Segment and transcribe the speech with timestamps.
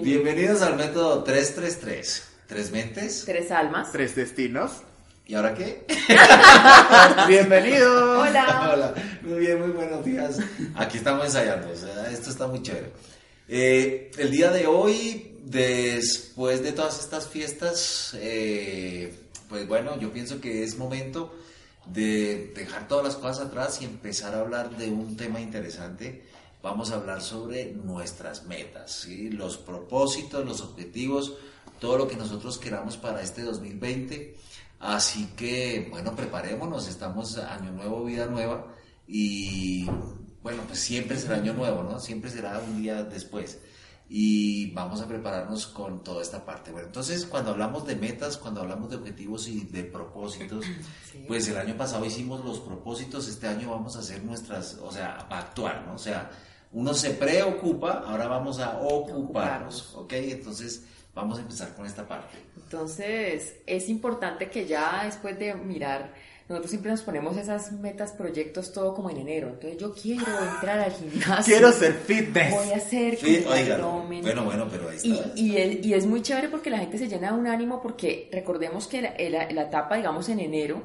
[0.00, 2.22] Bienvenidos al método 333.
[2.46, 3.24] Tres mentes.
[3.26, 3.92] Tres almas.
[3.92, 4.82] Tres destinos.
[5.26, 5.84] ¿Y ahora qué?
[7.28, 8.28] Bienvenidos.
[8.28, 8.70] Hola.
[8.72, 8.94] Hola.
[9.22, 10.38] Muy bien, muy buenos días.
[10.76, 11.70] Aquí estamos ensayando.
[11.70, 12.92] O sea, esto está muy chévere.
[13.48, 19.14] Eh, el día de hoy, después de todas estas fiestas, eh,
[19.48, 21.34] pues bueno, yo pienso que es momento
[21.86, 26.22] de dejar todas las cosas atrás y empezar a hablar de un tema interesante
[26.62, 29.30] vamos a hablar sobre nuestras metas, ¿sí?
[29.30, 31.34] los propósitos, los objetivos,
[31.80, 34.36] todo lo que nosotros queramos para este 2020.
[34.78, 38.66] Así que, bueno, preparémonos, estamos año nuevo, vida nueva
[39.06, 39.86] y
[40.42, 42.00] bueno, pues siempre será año nuevo, ¿no?
[42.00, 43.58] Siempre será un día después
[44.14, 46.70] y vamos a prepararnos con toda esta parte.
[46.70, 50.66] Bueno, entonces cuando hablamos de metas, cuando hablamos de objetivos y de propósitos,
[51.26, 55.26] pues el año pasado hicimos los propósitos, este año vamos a hacer nuestras, o sea,
[55.30, 55.94] actuar, ¿no?
[55.94, 56.30] O sea,
[56.72, 60.12] uno se preocupa, ahora vamos a ocuparnos, ¿ok?
[60.14, 62.38] Entonces vamos a empezar con esta parte.
[62.56, 66.14] Entonces es importante que ya después de mirar,
[66.48, 69.48] nosotros siempre nos ponemos esas metas, proyectos, todo como en enero.
[69.48, 71.54] Entonces yo quiero entrar al gimnasio.
[71.54, 72.54] Quiero ser fitness.
[72.54, 75.32] Voy a hacer Fit, Bueno, bueno, pero ahí está.
[75.34, 78.86] Y, y, es muy chévere porque la gente se llena de un ánimo porque recordemos
[78.86, 80.82] que la, la etapa, digamos, en enero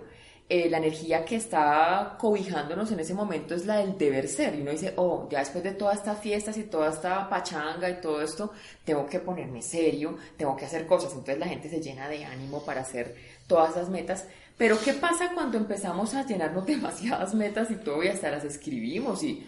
[0.49, 4.55] eh, la energía que está cobijándonos en ese momento es la del deber ser.
[4.55, 7.99] Y uno dice, oh, ya después de todas estas fiestas y toda esta pachanga y
[7.99, 8.53] todo esto,
[8.85, 11.11] tengo que ponerme serio, tengo que hacer cosas.
[11.11, 14.25] Entonces la gente se llena de ánimo para hacer todas esas metas.
[14.57, 19.23] Pero ¿qué pasa cuando empezamos a llenarnos demasiadas metas y todo y hasta las escribimos?
[19.23, 19.45] Y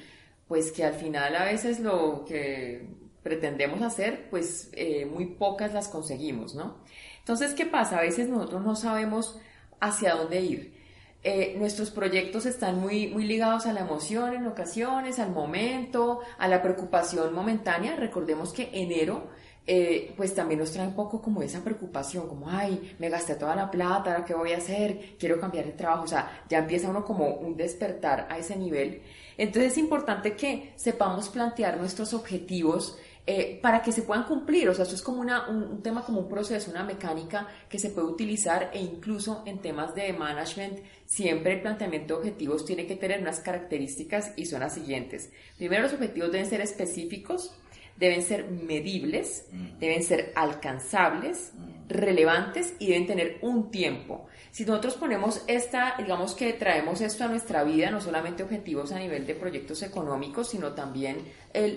[0.49, 2.87] pues que al final a veces lo que
[3.23, 6.77] pretendemos hacer, pues eh, muy pocas las conseguimos, ¿no?
[7.19, 7.99] Entonces, ¿qué pasa?
[7.99, 9.39] A veces nosotros no sabemos
[9.79, 10.78] hacia dónde ir.
[11.21, 16.47] Eh, nuestros proyectos están muy, muy ligados a la emoción en ocasiones, al momento, a
[16.47, 17.97] la preocupación momentánea.
[17.97, 19.27] Recordemos que enero,
[19.67, 23.53] eh, pues también nos trae un poco como esa preocupación, como, ay, me gasté toda
[23.53, 25.17] la plata, ¿ahora qué voy a hacer?
[25.19, 26.05] Quiero cambiar de trabajo.
[26.05, 29.01] O sea, ya empieza uno como un despertar a ese nivel.
[29.37, 34.69] Entonces es importante que sepamos plantear nuestros objetivos eh, para que se puedan cumplir.
[34.69, 37.91] O sea, esto es como una, un, tema, como un proceso, una mecánica que se
[37.91, 42.95] puede utilizar e incluso en temas de management, siempre el planteamiento de objetivos tiene que
[42.95, 45.29] tener unas características y son las siguientes.
[45.57, 47.53] Primero, los objetivos deben ser específicos,
[47.97, 49.77] deben ser medibles, mm.
[49.79, 51.89] deben ser alcanzables, mm.
[51.89, 54.25] relevantes y deben tener un tiempo.
[54.49, 58.97] Si nosotros ponemos esta, digamos que traemos esto a nuestra vida, no solamente objetivos a
[58.97, 61.17] nivel de proyectos económicos, sino también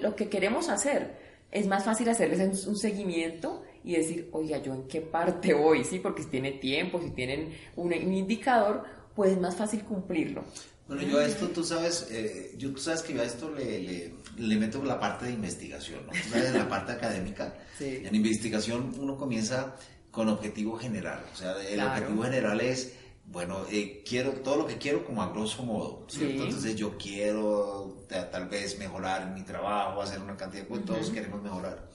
[0.01, 4.85] lo que queremos hacer es más fácil hacerles un seguimiento y decir, oiga, yo en
[4.85, 5.99] qué parte voy, ¿sí?
[5.99, 10.45] Porque si tiene tiempo, si tienen un, indicador, pues es más fácil cumplirlo.
[10.89, 14.13] Bueno, yo a esto, tú sabes, eh, yo, tú sabes que yo a esto le,
[14.37, 16.13] le, meto la parte de investigación, ¿no?
[16.13, 17.55] Tú sabes, la parte académica.
[17.81, 19.75] En investigación uno comienza
[20.13, 22.93] con objetivo general, o sea, el objetivo general es
[23.33, 26.45] bueno, eh, quiero todo lo que quiero como a grosso modo, ¿cierto?
[26.45, 31.43] Entonces yo quiero tal vez mejorar mi trabajo, hacer una cantidad de cosas, todos queremos
[31.43, 31.89] mejorar.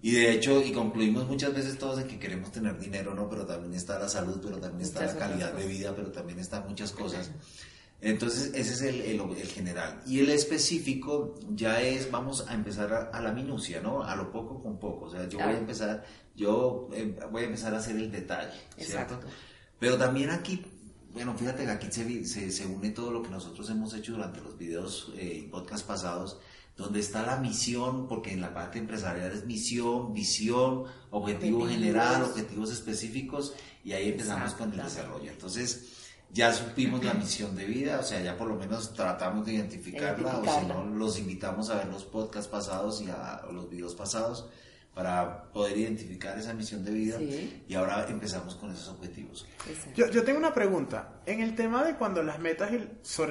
[0.00, 3.28] Y de hecho, y concluimos muchas veces todos de que queremos tener dinero, ¿no?
[3.28, 6.66] Pero también está la salud, pero también está la calidad de vida, pero también están
[6.68, 7.32] muchas cosas.
[8.00, 10.00] Entonces, ese es el, el, el, general.
[10.06, 14.04] Y el específico ya es, vamos a empezar a, la minucia, ¿no?
[14.04, 15.06] A lo poco con poco.
[15.06, 16.04] O sea, yo voy a empezar,
[16.34, 19.16] yo eh, voy a empezar a hacer el detalle, ¿cierto?
[19.16, 19.26] Exacto.
[19.80, 20.62] Pero también aquí,
[21.14, 24.56] bueno, fíjate que aquí se, se, une todo lo que nosotros hemos hecho durante los
[24.56, 26.38] videos eh, y podcast pasados,
[26.76, 32.70] donde está la misión, porque en la parte empresarial es misión, visión, objetivo general, objetivos
[32.70, 35.30] específicos, y ahí empezamos con el desarrollo.
[35.30, 35.88] Entonces,
[36.30, 40.38] ya supimos la misión de vida, o sea, ya por lo menos tratamos de identificarla,
[40.38, 44.46] o si no, los invitamos a ver los podcasts pasados y a los videos pasados
[45.00, 47.18] para poder identificar esa misión de vida
[47.66, 49.46] y ahora empezamos con esos objetivos.
[49.94, 51.22] Yo, yo, tengo una pregunta.
[51.24, 52.70] En el tema de cuando las metas,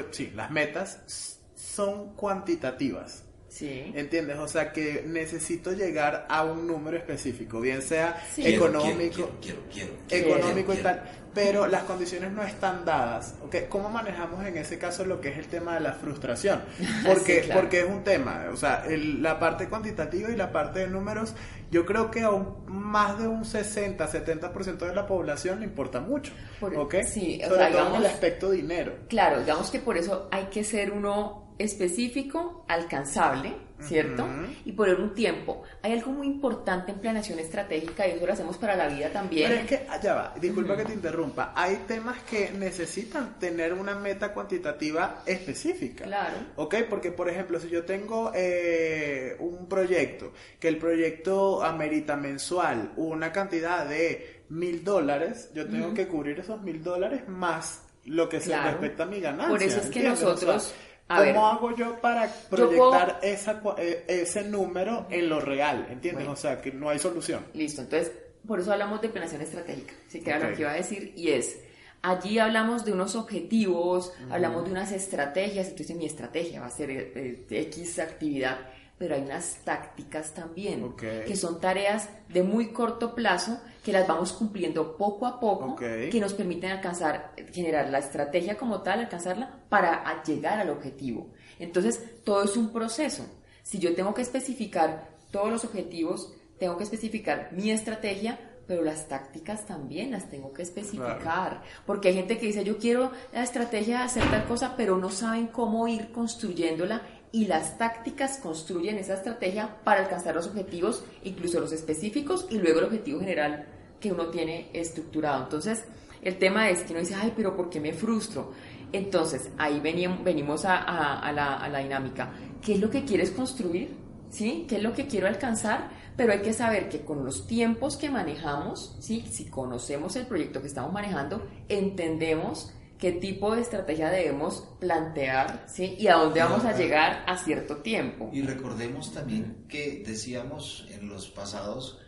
[0.10, 3.24] sí, las metas son cuantitativas.
[3.50, 3.92] Sí.
[3.96, 4.38] ¿Entiendes?
[4.38, 10.74] O sea que necesito llegar a un número específico, bien sea económico, quiero, quiero, económico
[10.74, 13.36] y tal, pero las condiciones no están dadas.
[13.44, 13.66] ¿okay?
[13.68, 16.62] ¿Cómo manejamos en ese caso lo que es el tema de la frustración?
[17.06, 21.34] Porque, porque es un tema, o sea, la parte cuantitativa y la parte de números,
[21.72, 22.32] yo creo que a
[22.68, 26.34] más de un 60, 70% de la población le importa mucho.
[26.62, 26.96] ¿ok?
[27.06, 28.94] Sí, Sobre todo en el aspecto dinero.
[29.08, 34.28] Claro, digamos que por eso hay que ser uno específico, alcanzable, ¿cierto?
[34.66, 35.64] Y poner un tiempo.
[35.82, 39.50] Hay algo muy importante en planeación estratégica y eso lo hacemos para la vida también.
[39.50, 43.96] Pero es que, allá va, disculpa que te interrumpa, hay temas que necesitan tener una
[43.96, 46.06] meta cuantitativa específica.
[46.06, 46.38] Claro.
[46.58, 46.76] ¿Ok?
[46.90, 53.32] Porque, por ejemplo, si yo tengo eh, un proyecto, que el proyecto amerita mensual una
[53.32, 58.60] cantidad de mil dólares, yo tengo que cubrir esos mil dólares más lo que se
[58.60, 59.50] respecta a mi ganancia.
[59.50, 60.74] Por eso es que nosotros...
[61.10, 65.88] ¿Cómo hago yo para proyectar esa, eh, ese número en lo real?
[65.90, 66.28] ¿Entiendes?
[66.28, 67.46] O sea, que no hay solución.
[67.56, 68.12] Listo, entonces,
[68.48, 69.94] por eso hablamos de planeación estratégica.
[70.08, 71.58] Si queda lo que iba a decir, y es,
[72.04, 76.92] allí hablamos de unos objetivos, hablamos de unas estrategias, entonces mi estrategia va a ser
[76.92, 78.60] eh, X actividad
[79.00, 84.34] pero hay unas tácticas también, que son tareas de muy corto plazo, que las vamos
[84.34, 90.22] cumpliendo poco a poco, que nos permiten alcanzar, generar la estrategia como tal, alcanzarla para
[90.24, 91.30] llegar al objetivo.
[91.60, 93.26] Entonces, todo es un proceso.
[93.64, 98.38] Si yo tengo que especificar todos los objetivos, tengo que especificar mi estrategia,
[98.68, 101.64] pero las tácticas también las tengo que especificar.
[101.88, 105.10] Porque hay gente que dice, yo quiero la estrategia de hacer tal cosa, pero no
[105.10, 107.02] saben cómo ir construyéndola
[107.32, 112.80] y las tácticas construyen esa estrategia para alcanzar los objetivos, incluso los específicos y luego
[112.80, 113.68] el objetivo general
[114.00, 115.44] que uno tiene estructurado.
[115.44, 115.84] Entonces,
[116.22, 118.52] el tema es que uno dice, ay, pero ¿por qué me frustro?
[118.92, 122.32] Entonces, ahí venimos a, la, a la dinámica.
[122.62, 123.96] ¿Qué es lo que quieres construir?
[124.30, 124.66] ¿Sí?
[124.68, 125.90] ¿Qué es lo que quiero alcanzar?
[126.16, 129.26] Pero hay que saber que con los tiempos que manejamos, ¿sí?
[129.30, 135.96] si conocemos el proyecto que estamos manejando, entendemos qué tipo de estrategia debemos plantear ¿sí?
[135.98, 138.30] y a dónde vamos a llegar a cierto tiempo.
[138.34, 142.00] Y recordemos también que decíamos en los pasados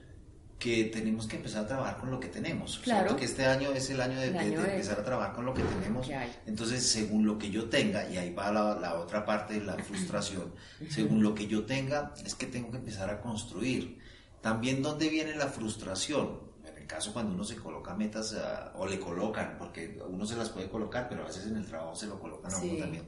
[0.60, 2.80] que tenemos que empezar a trabajar con lo que tenemos.
[2.84, 3.16] Claro.
[3.16, 6.08] que este año es el año de, empezar a trabajar con lo que tenemos.
[6.46, 10.54] Entonces, según lo que yo tenga, y ahí va la, otra parte de la frustración,
[10.88, 13.98] según lo que yo tenga, es que tengo que empezar a construir.
[14.42, 16.51] También, ¿dónde viene la frustración?
[16.92, 20.70] Caso cuando uno se coloca metas ah, o le colocan, porque uno se las puede
[20.70, 23.08] colocar, pero a veces en el trabajo se lo colocan a uno también.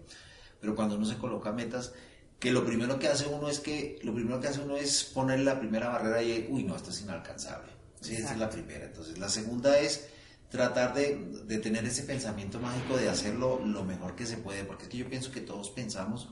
[0.60, 1.94] Pero cuando uno se coloca metas,
[2.44, 5.40] que lo primero que hace uno es que lo primero que hace uno es poner
[5.40, 7.72] la primera barrera y uy no esto es inalcanzable
[8.02, 10.10] sí esa es la primera entonces la segunda es
[10.50, 11.16] tratar de,
[11.46, 14.98] de, tener ese pensamiento mágico de hacerlo lo mejor que se puede porque es que
[14.98, 16.28] yo pienso que todos pensamos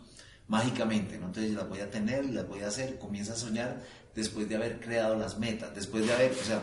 [0.49, 1.27] mágicamente ¿no?
[1.27, 3.81] entonces las voy a tener las voy a hacer comienza a soñar
[4.13, 6.61] después de haber creado las metas después de haber o sea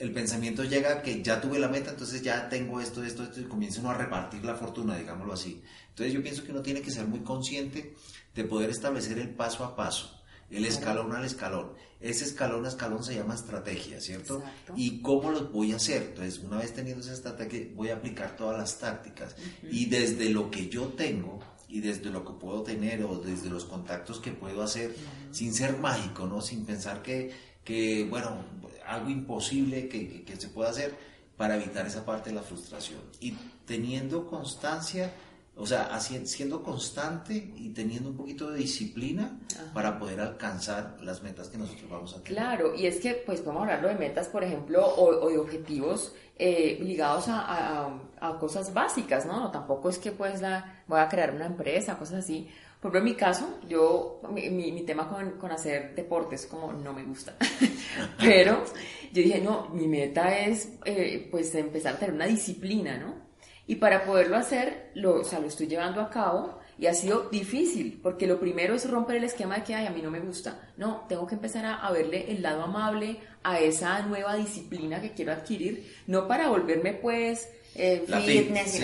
[0.00, 3.44] el pensamiento llega que ya tuve la meta, entonces ya tengo esto, esto, esto, y
[3.44, 5.62] comienza uno a repartir la fortuna, digámoslo así.
[5.90, 7.94] Entonces yo pienso que uno tiene que ser muy consciente
[8.34, 11.74] de poder establecer el paso a paso, el escalón al escalón.
[12.00, 14.42] Ese escalón a escalón se llama estrategia, ¿cierto?
[14.74, 16.02] ¿Y cómo lo voy a hacer?
[16.02, 19.36] Entonces, una vez teniendo esa estrategia, voy a aplicar todas las tácticas.
[19.70, 23.64] Y desde lo que yo tengo, y desde lo que puedo tener o desde los
[23.66, 24.96] contactos que puedo hacer,
[25.30, 26.40] sin ser mágico, ¿no?
[26.40, 28.44] Sin pensar que, que bueno,
[28.86, 30.94] algo imposible que, se pueda hacer
[31.36, 33.00] para evitar esa parte de la frustración.
[33.20, 33.32] Y
[33.64, 35.12] teniendo constancia,
[35.56, 39.38] o sea, siendo constante y teniendo un poquito de disciplina
[39.72, 42.32] para poder alcanzar las metas que nosotros vamos a tener.
[42.32, 46.78] Claro, y es que pues podemos hablarlo de metas, por ejemplo, o, de objetivos eh,
[46.82, 47.90] ligados a,
[48.38, 49.40] cosas básicas, ¿no?
[49.40, 49.50] ¿no?
[49.50, 52.48] Tampoco es que pues la, voy a crear una empresa, cosas así.
[52.80, 56.94] Por ejemplo, en mi caso, yo, mi, mi, tema con, con, hacer deportes como no
[56.94, 57.36] me gusta.
[58.18, 58.64] Pero
[59.12, 63.28] yo dije, no, mi meta es eh, pues empezar a tener una disciplina, ¿no?
[63.66, 67.28] Y para poderlo hacer, lo, o sea, lo estoy llevando a cabo y ha sido
[67.28, 70.20] difícil, porque lo primero es romper el esquema de que, ay, a mí no me
[70.20, 70.72] gusta.
[70.78, 75.12] No, tengo que empezar a, a verle el lado amable a esa nueva disciplina que
[75.12, 78.80] quiero adquirir, no para volverme pues eh, fitness,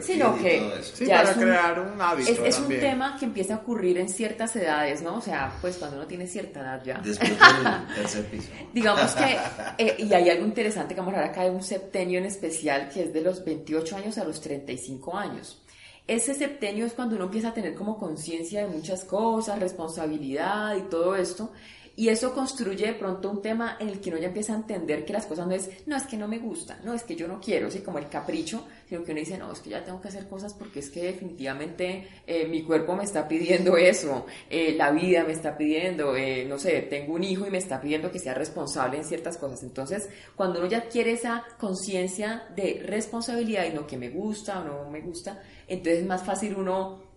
[0.00, 0.62] sino que
[1.06, 2.44] para crear un hábito.
[2.44, 5.16] Es, un tema que empieza a ocurrir en ciertas edades, ¿no?
[5.16, 7.00] O sea, pues cuando uno tiene cierta edad ya.
[7.04, 8.48] Después del tercer piso.
[8.72, 9.36] Digamos que,
[9.78, 12.88] eh, y hay algo interesante que vamos a hablar acá de un septenio en especial
[12.88, 15.60] que es de los 28 años a los 35 años.
[16.06, 20.88] Ese septenio es cuando uno empieza a tener como conciencia de muchas cosas, responsabilidad y
[20.88, 21.52] todo esto,
[21.98, 25.04] y eso construye de pronto un tema en el que uno ya empieza a entender
[25.04, 27.26] que las cosas no es, no, es que no me gusta, no, es que yo
[27.26, 30.00] no quiero, así como el capricho, sino que uno dice, no, es que ya tengo
[30.00, 34.76] que hacer cosas porque es que definitivamente eh, mi cuerpo me está pidiendo eso, eh,
[34.76, 38.12] la vida me está pidiendo, eh, no sé, tengo un hijo y me está pidiendo
[38.12, 39.64] que sea responsable en ciertas cosas.
[39.64, 44.64] Entonces, cuando uno ya quiere esa conciencia de responsabilidad y no que me gusta o
[44.64, 47.08] no me gusta, entonces es más fácil uno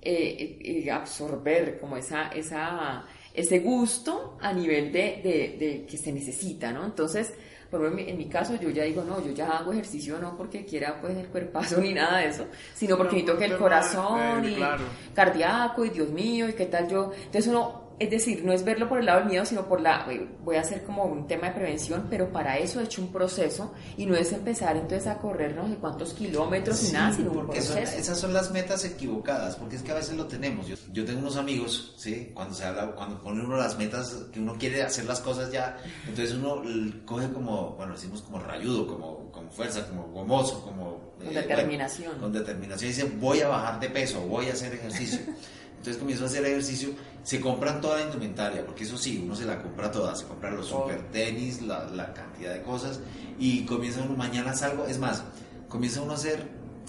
[0.92, 6.86] absorber como esa, esa ese gusto a nivel de, de, que se necesita, ¿no?
[6.86, 7.34] Entonces,
[7.70, 10.66] por ejemplo, en mi caso yo ya digo, no, yo ya hago ejercicio no porque
[10.66, 14.58] quiera pues el cuerpazo ni nada de eso, sino porque necesito que el corazón y
[15.14, 18.90] cardíaco y Dios mío y qué tal yo, entonces uno es decir, no es verlo
[18.90, 20.08] por el lado del miedo, sino por la,
[20.44, 23.76] voy a hacer como un tema de prevención, pero para eso he hecho un proceso
[23.96, 27.46] y no es empezar entonces a correr no sé cuántos kilómetros y nada, sino un
[27.46, 27.78] proceso.
[27.78, 30.66] esas son las metas equivocadas, porque es que a veces lo tenemos.
[30.66, 32.32] Yo, yo tengo unos amigos, ¿sí?
[32.34, 35.78] Cuando se habla, cuando pone uno las metas, que uno quiere hacer las cosas ya,
[36.08, 36.64] entonces uno
[37.06, 41.12] coge como, bueno, decimos como rayudo, como, como fuerza, como gomoso, como...
[41.20, 42.18] Con eh, determinación.
[42.18, 42.90] con determinación.
[42.90, 45.20] Y dice, voy a bajar de peso, voy a hacer ejercicio.
[45.82, 46.90] Entonces comienzo a hacer ejercicio,
[47.24, 50.56] se compran toda la indumentaria, porque eso sí, uno se la compra toda, se compran
[50.56, 53.00] los super tenis, la, la cantidad de cosas,
[53.40, 55.24] y comienza uno, mañana salgo, es más,
[55.68, 56.48] comienza uno a hacer,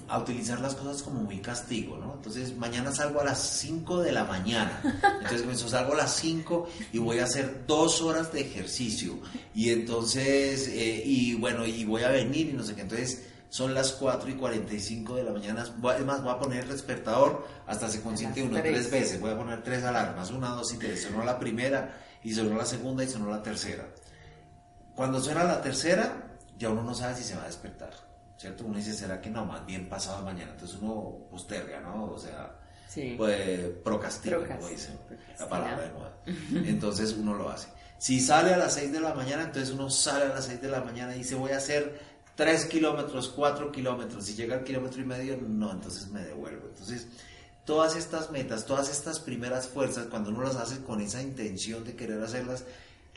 [0.09, 2.17] a utilizar las cosas como muy castigo, ¿no?
[2.17, 6.69] Entonces mañana salgo a las 5 de la mañana, entonces comienzo, salgo a las 5
[6.93, 9.21] y voy a hacer dos horas de ejercicio,
[9.55, 13.23] y entonces, eh, y bueno, y voy a venir y no sé qué, entonces
[13.53, 15.63] son las 4 y 45 de la mañana.
[15.63, 19.21] Es más, voy a poner el despertador hasta se consiente uno tres veces.
[19.21, 21.03] Voy a poner tres alarmas, una, dos y tres.
[21.03, 23.85] Sonó la primera y sonó la segunda y sonó la tercera.
[24.95, 27.93] Cuando suena la tercera, ya uno no sabe si se va a despertar.
[28.39, 28.65] ¿Cierto?
[28.65, 29.45] Uno dice, ¿será que no?
[29.45, 30.53] Más bien pasado mañana.
[30.53, 32.05] Entonces uno posterga, ¿no?
[32.07, 32.59] O sea,
[33.19, 34.99] pues procrastina, como dicen.
[35.39, 36.13] La palabra de moda.
[36.67, 37.69] Entonces uno lo hace.
[38.03, 40.69] Si sale a las 6 de la mañana, entonces uno sale a las 6 de
[40.69, 42.01] la mañana y dice, voy a hacer
[42.35, 46.69] 3 kilómetros, 4 kilómetros, si llega al kilómetro y medio, no, entonces me devuelvo.
[46.69, 47.09] Entonces,
[47.67, 51.95] todas estas metas, todas estas primeras fuerzas, cuando uno las hace con esa intención de
[51.95, 52.65] querer hacerlas,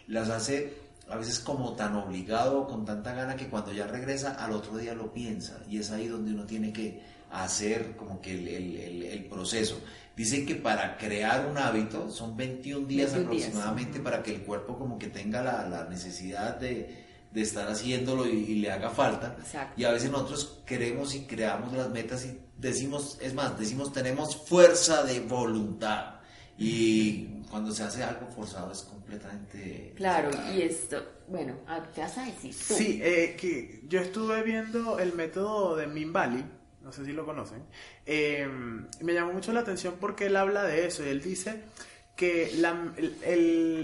[0.07, 4.51] las hace a veces como tan obligado, con tanta gana, que cuando ya regresa al
[4.51, 5.59] otro día lo piensa.
[5.69, 9.79] Y es ahí donde uno tiene que hacer como que el, proceso.
[10.15, 14.97] Dicen que para crear un hábito son 21 días aproximadamente para que el cuerpo como
[14.97, 17.04] que tenga la necesidad de,
[17.35, 19.35] de estar haciéndolo y, le haga falta.
[19.75, 24.47] Y a veces nosotros queremos y creamos las metas y decimos, es más, decimos tenemos
[24.47, 26.15] fuerza de voluntad.
[26.57, 29.91] Y cuando se hace algo forzado es completamente...
[29.97, 31.57] Claro, y esto, bueno,
[31.93, 32.53] ¿qué vas a decir?
[32.53, 36.45] Sí, eh, que yo estuve viendo el método de Mimbali,
[36.81, 37.63] no sé si lo conocen,
[38.05, 38.47] eh,
[39.01, 41.63] me llamó mucho la atención porque él habla de eso y él dice
[42.15, 42.53] que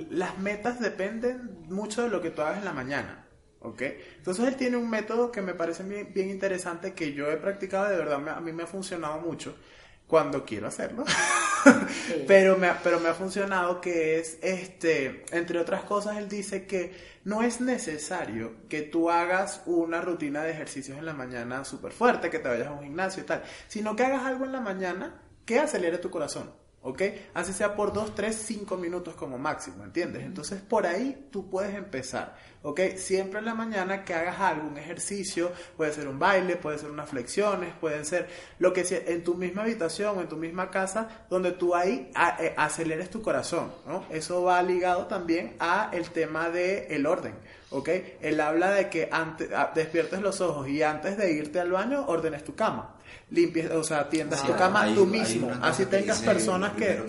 [0.09, 3.20] las metas dependen mucho de lo que tú hagas en la mañana.
[3.61, 3.81] ¿Ok?
[4.17, 7.97] Entonces él tiene un método que me parece bien, interesante, que yo he practicado, de
[7.97, 9.55] verdad a mí me ha funcionado mucho
[10.07, 11.05] cuando quiero hacerlo,
[12.27, 16.93] pero, me, pero me ha funcionado que es, este, entre otras cosas, él dice que
[17.23, 22.29] no es necesario que tú hagas una rutina de ejercicios en la mañana súper fuerte,
[22.29, 25.21] que te vayas a un gimnasio y tal, sino que hagas algo en la mañana
[25.45, 26.60] que acelere tu corazón.
[26.83, 27.01] ¿Ok?
[27.33, 30.23] Así sea por 2, 3, 5 minutos como máximo, ¿entiendes?
[30.23, 32.81] Entonces por ahí tú puedes empezar, ¿ok?
[32.95, 36.89] Siempre en la mañana que hagas algo, un ejercicio, puede ser un baile, puede ser
[36.89, 40.71] unas flexiones, pueden ser lo que sea, en tu misma habitación o en tu misma
[40.71, 44.05] casa, donde tú ahí eh, aceleres tu corazón, ¿no?
[44.09, 47.35] Eso va ligado también a el tema del el orden,
[47.69, 47.89] ¿ok?
[48.21, 52.43] Él habla de que antes, despiertes los ojos y antes de irte al baño ordenes
[52.43, 52.95] tu cama
[53.31, 55.51] limpies, o sea, tiendas tu cama tú mismo.
[55.61, 57.01] Así tengas personas que,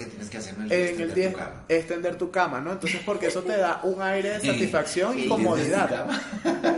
[0.70, 1.32] en el día
[1.68, 2.72] extender tu cama, ¿no?
[2.72, 6.06] Entonces, porque eso te da un aire de satisfacción y, comodidad.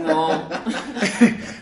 [0.03, 0.49] No.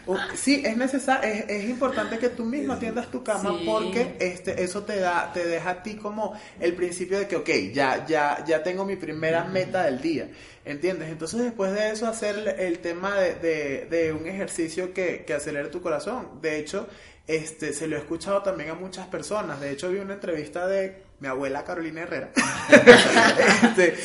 [0.36, 5.00] sí, es necesario, es, importante que tú mismo atiendas tu cama porque este, eso te
[5.00, 8.86] da, te deja a ti como el principio de que, ok, ya, ya, ya tengo
[8.86, 10.28] mi primera meta del día.
[10.66, 11.10] ¿Entiendes?
[11.10, 15.82] Entonces después de eso hacer el tema de, de, un ejercicio que, que acelere tu
[15.82, 16.40] corazón.
[16.42, 16.88] De hecho,
[17.26, 19.62] este, se lo he escuchado también a muchas personas.
[19.62, 22.32] De hecho, vi una entrevista de mi abuela Carolina Herrera.
[23.78, 23.96] este,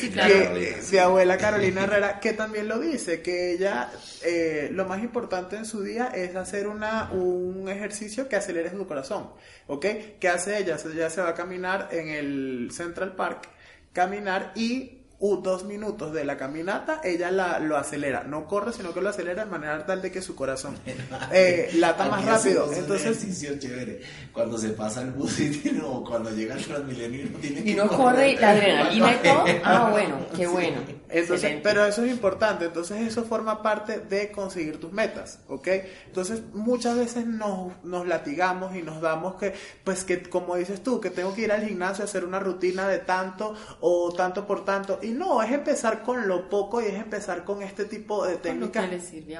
[0.91, 3.91] mi abuela Carolina Herrera, que también lo dice, que ella
[4.23, 8.87] eh, lo más importante en su día es hacer una, un ejercicio que acelere su
[8.87, 9.31] corazón.
[9.67, 9.85] ¿Ok?
[10.19, 10.77] ¿Qué hace ella?
[10.93, 13.49] Ella se va a caminar en el Central Park,
[13.91, 18.23] caminar y dos minutos de la caminata, ella la, lo acelera.
[18.23, 20.77] No corre, sino que lo acelera de manera tal de que su corazón
[21.31, 22.71] eh, lata más rápido.
[22.71, 23.19] Entonces,
[23.59, 24.01] chévere.
[24.31, 27.87] Cuando se pasa el bus y o cuando llega el Transmilenio no tiene Y no
[27.87, 29.45] corre la adrenalina y todo.
[29.63, 30.77] Ah, bueno, qué bueno.
[31.09, 32.65] Entonces, pero eso es importante.
[32.65, 35.67] Entonces, eso forma parte de conseguir tus metas, ¿ok?
[36.07, 41.01] Entonces, muchas veces nos, nos latigamos y nos damos que, pues que, como dices tú,
[41.01, 44.63] que tengo que ir al gimnasio a hacer una rutina de tanto o tanto por
[44.63, 48.89] tanto no, es empezar con lo poco y es empezar con este tipo de técnicas.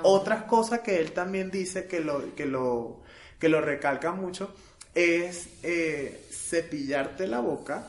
[0.03, 2.97] Otras cosas que él también dice que lo, que lo,
[3.39, 4.53] que lo recalca mucho
[4.95, 7.87] es eh, cepillarte la boca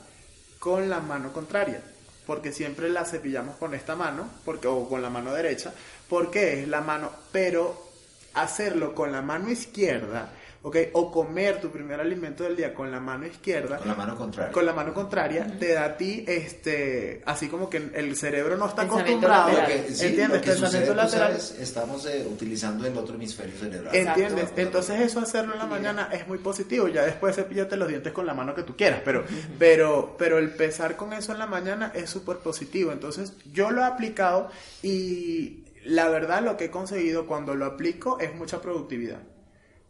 [0.59, 1.83] con la mano contraria.
[2.27, 5.73] Porque siempre la cepillamos con esta mano, porque, o con la mano derecha,
[6.09, 7.89] porque es la mano, pero
[8.35, 10.31] hacerlo con la mano izquierda
[10.63, 10.77] ¿ok?
[10.93, 13.79] O comer tu primer alimento del día con la mano izquierda.
[13.79, 14.53] Con la mano contraria.
[14.53, 18.67] Con la mano contraria, te da a ti, este, así como que el cerebro no
[18.67, 19.51] está acostumbrado.
[19.51, 20.43] ¿Entiendes?
[20.43, 21.37] Pensamiento lateral.
[21.59, 23.95] estamos eh, utilizando el otro hemisferio cerebral.
[23.95, 24.51] ¿Entiendes?
[24.57, 26.89] Entonces eso hacerlo en la mañana es muy positivo.
[26.89, 29.25] Ya después cepillate los dientes con la mano que tú quieras, pero,
[29.59, 32.93] pero, pero el pesar con eso en la mañana es súper positivo.
[32.93, 34.51] Entonces yo lo he aplicado
[34.83, 39.21] y la verdad lo que he conseguido cuando lo aplico es mucha productividad.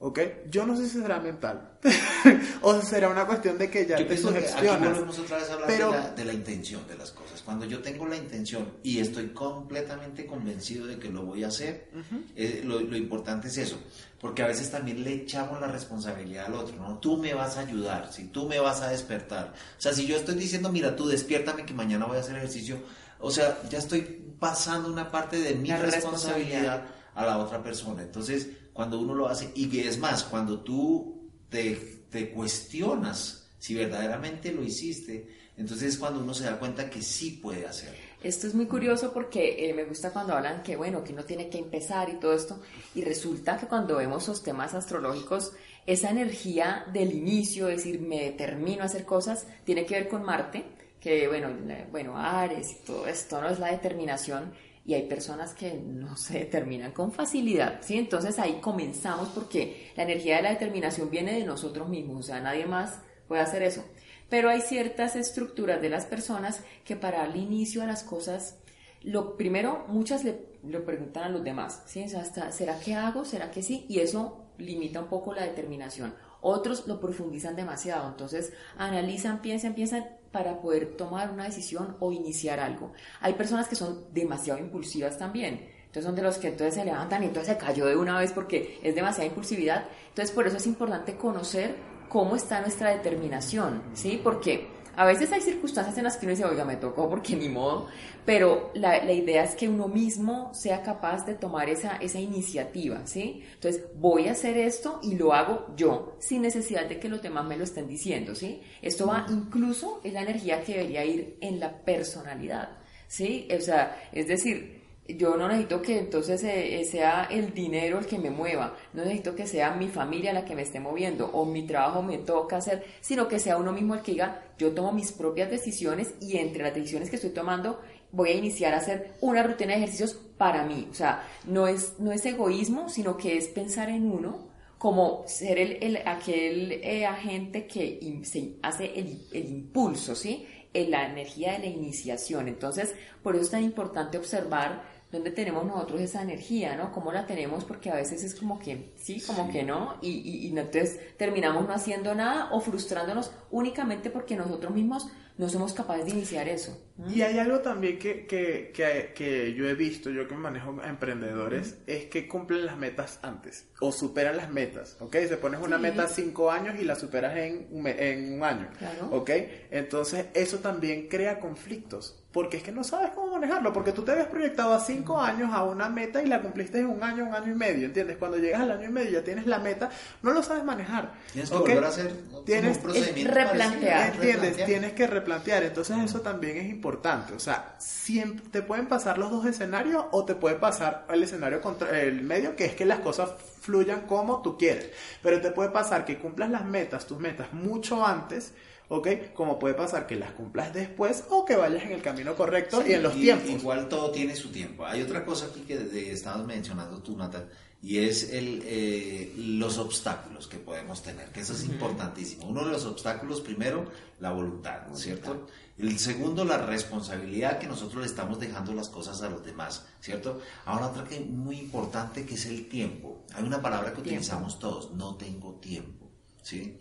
[0.02, 0.18] ¿Ok?
[0.50, 1.72] Yo no sé si será mental.
[2.62, 4.98] o será una cuestión de que ya yo te sugestionas.
[4.98, 5.92] Aquí otra vez a hablar pero...
[5.92, 7.42] de, la, de, la, intención de las cosas.
[7.42, 11.90] Cuando yo tengo la intención y estoy completamente convencido de que lo voy a hacer,
[12.34, 13.78] eh, lo, lo, importante es eso.
[14.18, 16.98] Porque a veces también le echamos la responsabilidad al otro, ¿no?
[16.98, 19.52] Tú me vas a ayudar, si tú me vas a despertar.
[19.76, 22.78] O sea, si yo estoy diciendo, mira, tú despiértame que mañana voy a hacer ejercicio,
[23.18, 24.00] o sea, ya estoy
[24.38, 28.02] pasando una parte de mi responsabilidad a la otra persona.
[28.02, 31.74] Entonces, cuando uno lo hace, y que es más, cuando tú te,
[32.10, 37.32] te cuestionas si verdaderamente lo hiciste, entonces es cuando uno se da cuenta que sí
[37.42, 37.98] puede hacerlo.
[38.22, 41.48] Esto es muy curioso porque eh, me gusta cuando hablan que, bueno, que uno tiene
[41.48, 42.60] que empezar y todo esto,
[42.94, 45.52] y resulta que cuando vemos los temas astrológicos,
[45.86, 50.22] esa energía del inicio, es decir, me determino a hacer cosas, tiene que ver con
[50.22, 50.64] Marte,
[51.00, 51.48] que, bueno,
[51.90, 53.48] bueno, Ares todo esto, ¿no?
[53.48, 54.52] Es la determinación,
[54.90, 57.96] y hay personas que no se determinan con facilidad, ¿sí?
[57.96, 62.40] Entonces ahí comenzamos porque la energía de la determinación viene de nosotros mismos, o sea,
[62.40, 63.84] nadie más puede hacer eso.
[64.28, 68.58] Pero hay ciertas estructuras de las personas que para el inicio a las cosas,
[69.00, 72.02] lo primero, muchas le, lo preguntan a los demás, ¿sí?
[72.02, 73.24] hasta, ¿será que hago?
[73.24, 73.86] ¿Será que sí?
[73.88, 76.16] Y eso limita un poco la determinación.
[76.40, 82.60] Otros lo profundizan demasiado, entonces analizan, piensan, piensan para poder tomar una decisión o iniciar
[82.60, 82.92] algo.
[83.20, 85.68] Hay personas que son demasiado impulsivas también.
[85.86, 88.32] Entonces son de los que entonces se levantan y entonces se cayó de una vez
[88.32, 89.86] porque es demasiada impulsividad.
[90.08, 91.74] Entonces por eso es importante conocer
[92.08, 94.20] cómo está nuestra determinación, ¿sí?
[94.22, 97.48] Porque a veces hay circunstancias en las que uno dice, oiga, me tocó porque ni
[97.48, 97.88] modo,
[98.24, 103.06] pero la, la, idea es que uno mismo sea capaz de tomar esa, esa iniciativa,
[103.06, 103.42] ¿sí?
[103.54, 107.46] Entonces, voy a hacer esto y lo hago yo, sin necesidad de que los demás
[107.46, 108.60] me lo estén diciendo, ¿sí?
[108.82, 112.78] Esto va incluso, es la energía que debería ir en la personalidad,
[113.08, 113.48] ¿sí?
[113.56, 118.18] O sea, es decir, yo no necesito que entonces eh, sea el dinero el que
[118.18, 121.66] me mueva, no necesito que sea mi familia la que me esté moviendo o mi
[121.66, 125.12] trabajo me toca hacer, sino que sea uno mismo el que diga, yo tomo mis
[125.12, 127.80] propias decisiones y entre las decisiones que estoy tomando
[128.12, 130.88] voy a iniciar a hacer una rutina de ejercicios para mí.
[130.90, 135.58] O sea, no es, no es egoísmo, sino que es pensar en uno como ser
[135.58, 140.46] el, aquel eh, agente que se hace el, el impulso, ¿sí?
[140.72, 142.48] En la energía de la iniciación.
[142.48, 146.92] Entonces, por eso es tan importante observar dónde tenemos nosotros esa energía, ¿no?
[146.92, 147.64] ¿Cómo la tenemos?
[147.64, 151.66] Porque a veces es como que sí, como que no, y, y, y entonces terminamos
[151.66, 155.08] no haciendo nada o frustrándonos únicamente porque nosotros mismos
[155.40, 156.78] no somos capaces de iniciar eso.
[157.08, 161.78] Y hay algo también que, que, que, que, yo he visto, yo que manejo emprendedores,
[161.86, 165.16] es que cumplen las metas antes o superan las metas, ¿ok?
[165.26, 169.08] Se pones una meta cinco años y la superas en, en un año, claro.
[169.12, 169.30] ¿ok?
[169.70, 174.12] Entonces eso también crea conflictos porque es que no sabes cómo manejarlo, porque tú te
[174.12, 177.34] habías proyectado a cinco años a una meta y la cumpliste en un año, un
[177.34, 178.18] año y medio, ¿entiendes?
[178.18, 179.88] Cuando llegas al año y medio y ya tienes la meta,
[180.22, 181.12] no lo sabes manejar.
[181.32, 182.12] Tienes que volver a hacer
[182.44, 184.14] tienes, un procedimiento replantear.
[184.14, 184.64] ¿Entiendes?
[184.64, 189.30] Tienes que replantear, entonces eso también es importante, o sea, siempre te pueden pasar los
[189.30, 193.00] dos escenarios o te puede pasar el escenario contra el medio, que es que las
[193.00, 194.90] cosas fluyan como tú quieres,
[195.22, 198.52] pero te puede pasar que cumplas las metas, tus metas mucho antes,
[198.90, 199.32] ¿ok?
[199.34, 202.92] Como puede pasar que las cumplas después o que vayas en el camino correcto y
[202.92, 203.48] en los tiempos.
[203.48, 204.84] Igual todo tiene su tiempo.
[204.84, 207.48] Hay otra cosa aquí que estabas mencionando tú, Natal,
[207.80, 212.48] y es el, eh, los obstáculos que podemos tener, que eso es importantísimo.
[212.48, 213.86] Uno de los obstáculos, primero,
[214.18, 215.46] la voluntad, ¿no es cierto?
[215.78, 220.42] El segundo, la responsabilidad que nosotros le estamos dejando las cosas a los demás, ¿cierto?
[220.64, 223.24] Ahora otra que muy importante que es el tiempo.
[223.34, 226.10] Hay una palabra que utilizamos todos, no tengo tiempo,
[226.42, 226.76] ¿sí?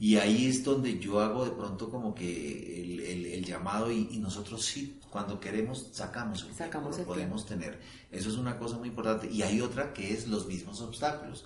[0.00, 4.64] Y ahí es donde yo hago de pronto como que el, el, llamado y, nosotros
[4.64, 7.78] sí, cuando queremos, sacamos el sacamos tiempo, podemos tener.
[8.10, 9.28] Eso es una cosa muy importante.
[9.30, 11.44] Y hay otra que es los mismos obstáculos.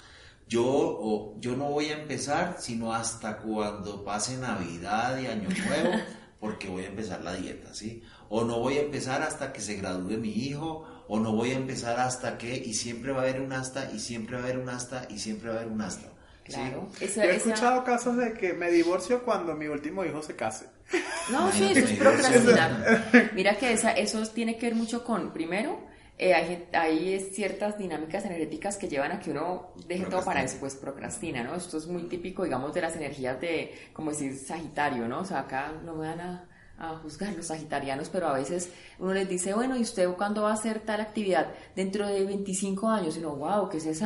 [0.49, 6.01] Yo, yo no voy a empezar sino hasta cuando pase Navidad y Año Nuevo,
[6.39, 8.05] porque voy a empezar la dieta, ¿sí?
[8.29, 11.57] O no voy a empezar hasta que se gradúe mi hijo, o no voy a
[11.57, 14.59] empezar hasta que, y siempre va a haber un hasta, y siempre va a haber
[14.59, 16.14] un hasta, y siempre va a haber un hasta.
[16.45, 16.89] Claro.
[17.01, 20.67] Yo he escuchado casos de que me divorcio cuando mi último hijo se case.
[21.31, 23.33] No, sí, eso es procrastinar.
[23.35, 25.81] Mira que esa, eso tiene que ver mucho con, primero,
[26.19, 30.77] eh, hay, hay, ciertas dinámicas energéticas que llevan a que uno deje todo para después,
[30.77, 31.57] procrastina, ¿no?
[31.57, 35.21] Esto es muy típico, digamos, de las energías de, como decir, Sagitario, ¿no?
[35.21, 39.15] O sea, acá no me van a, a juzgar los sagitarianos, pero a veces uno
[39.15, 41.49] les dice, bueno, ¿y usted cuándo va a hacer tal actividad?
[41.75, 44.03] Dentro de 25 años, y uno, wow, ¿qué es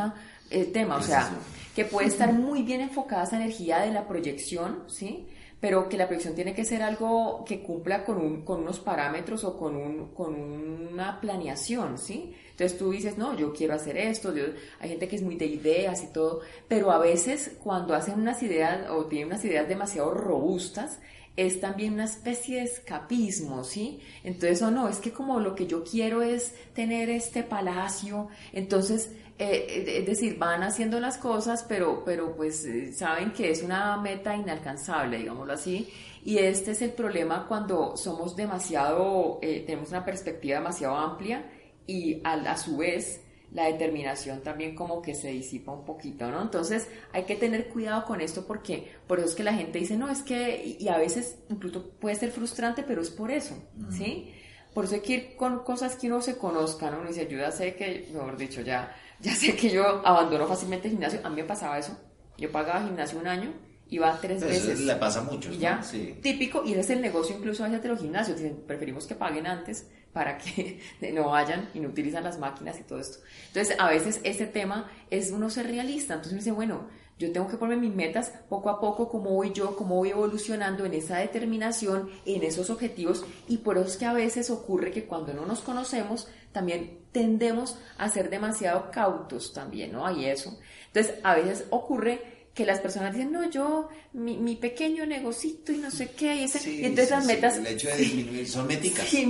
[0.50, 0.96] ese tema?
[0.96, 1.30] O sea,
[1.74, 5.26] que puede estar muy bien enfocada esa energía de la proyección, ¿sí?
[5.60, 9.42] pero que la proyección tiene que ser algo que cumpla con, un, con unos parámetros
[9.44, 12.32] o con, un, con una planeación, ¿sí?
[12.50, 14.32] Entonces tú dices, no, yo quiero hacer esto,
[14.78, 18.42] hay gente que es muy de ideas y todo, pero a veces cuando hacen unas
[18.42, 21.00] ideas o tienen unas ideas demasiado robustas,
[21.36, 24.00] es también una especie de escapismo, ¿sí?
[24.24, 29.12] Entonces, o no, es que como lo que yo quiero es tener este palacio, entonces
[29.38, 33.96] eh, es decir, van haciendo las cosas, pero, pero pues eh, saben que es una
[33.96, 35.88] meta inalcanzable, digámoslo así.
[36.24, 41.44] Y este es el problema cuando somos demasiado, eh, tenemos una perspectiva demasiado amplia
[41.86, 43.22] y a, a su vez
[43.52, 46.42] la determinación también como que se disipa un poquito, ¿no?
[46.42, 49.96] Entonces hay que tener cuidado con esto porque por eso es que la gente dice,
[49.96, 53.54] no, es que, y a veces incluso puede ser frustrante, pero es por eso,
[53.90, 54.34] ¿sí?
[54.74, 57.00] Por eso hay que ir con cosas que uno se conozca, ¿no?
[57.00, 60.88] Uno dice, yo ya sé que, mejor dicho, ya ya sé que yo abandono fácilmente
[60.88, 61.96] el gimnasio, a mí me pasaba eso.
[62.36, 63.52] Yo pagaba gimnasio un año,
[63.90, 64.68] iba tres veces.
[64.68, 65.50] Eso le pasa mucho.
[65.52, 65.82] Ya,
[66.22, 68.38] típico, y es el negocio incluso allá de los gimnasios.
[68.38, 70.80] Dicen, preferimos que paguen antes para que
[71.12, 73.18] no vayan y no utilizan las máquinas y todo esto.
[73.48, 76.14] Entonces, a veces este tema es uno ser realista.
[76.14, 76.86] Entonces uno dice, bueno,
[77.18, 80.84] yo tengo que poner mis metas poco a poco, cómo voy yo, cómo voy evolucionando
[80.84, 85.04] en esa determinación, en esos objetivos, y por eso es que a veces ocurre que
[85.04, 90.06] cuando no nos conocemos, también tendemos a ser demasiado cautos también, ¿no?
[90.06, 90.58] Hay eso.
[90.86, 95.92] Entonces, a veces ocurre que las personas dicen, no, yo, mi, pequeño negocito y no
[95.92, 97.56] sé qué, y, entonces las metas...
[97.56, 99.06] el hecho de disminuir, son méticas.
[99.06, 99.26] Sí,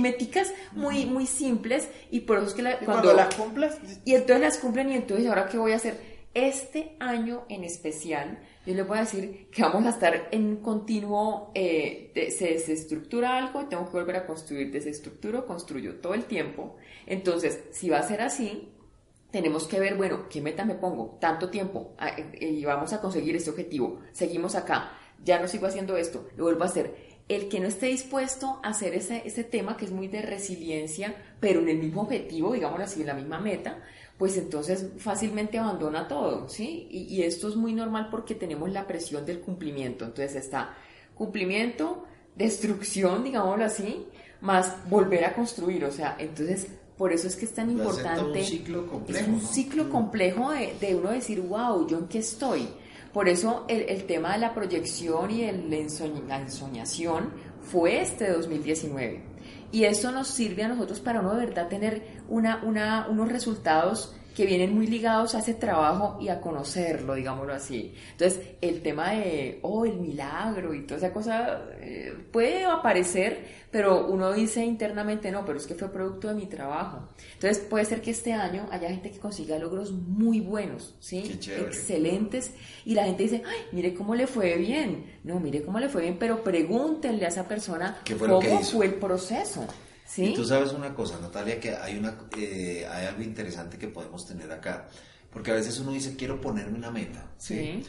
[0.71, 3.77] muy, muy simples, y por eso es que cuando, cuando, las cumples...
[4.03, 6.01] Y entonces las cumplen, y entonces, ¿ahora qué voy a hacer?
[6.33, 11.51] Este año en especial, yo les voy a decir que vamos a estar en continuo,
[11.55, 16.75] eh, se desestructura algo, tengo que volver a construir, desestructuro, construyo todo el tiempo.
[17.07, 18.69] Entonces, si va a ser así,
[19.31, 21.17] tenemos que ver, bueno, ¿qué meta me pongo?
[21.19, 24.01] Tanto tiempo ah, eh, y vamos a conseguir este objetivo.
[24.11, 24.91] Seguimos acá,
[25.23, 27.09] ya no sigo haciendo esto, lo vuelvo a hacer.
[27.27, 31.15] El que no esté dispuesto a hacer ese, ese tema que es muy de resiliencia,
[31.39, 33.81] pero en el mismo objetivo, digamos así, en la misma meta,
[34.19, 36.89] pues entonces fácilmente abandona todo, ¿sí?
[36.91, 40.03] Y, esto es muy normal porque tenemos la presión del cumplimiento.
[40.03, 40.75] Entonces está
[41.15, 42.03] cumplimiento,
[42.35, 44.05] destrucción, digámoslo así,
[44.41, 45.85] más volver a construir.
[45.85, 48.41] O sea, entonces por eso es que es tan importante.
[48.41, 49.23] Es un ciclo complejo.
[49.23, 52.67] Es un ciclo complejo de, uno decir, wow, ¿yo en qué estoy?
[53.13, 55.69] Por eso el, tema de la proyección y el,
[56.27, 59.28] la ensoñación fue este 2019.
[59.71, 64.15] Y esto nos sirve a nosotros para uno de verdad tener una, una, unos resultados
[64.39, 67.93] que vienen muy ligados a ese trabajo y a conocerlo, digámoslo así.
[68.13, 74.07] Entonces, el tema de, oh, el milagro y toda esa cosa eh, puede aparecer, pero
[74.07, 77.09] uno dice internamente, no, pero es que fue producto de mi trabajo.
[77.33, 81.37] Entonces, puede ser que este año haya gente que consiga logros muy buenos, ¿sí?
[81.57, 82.53] Excelentes.
[82.85, 85.17] Y la gente dice, ay, mire cómo le fue bien.
[85.25, 89.67] No, mire cómo le fue bien, pero pregúntenle a esa persona cómo fue el proceso.
[90.17, 94.25] Y tú sabes una cosa, Natalia, que hay, una, eh, hay algo interesante que podemos
[94.25, 94.87] tener acá.
[95.31, 97.31] Porque a veces uno dice, quiero ponerme una meta.
[97.37, 97.83] ¿sí?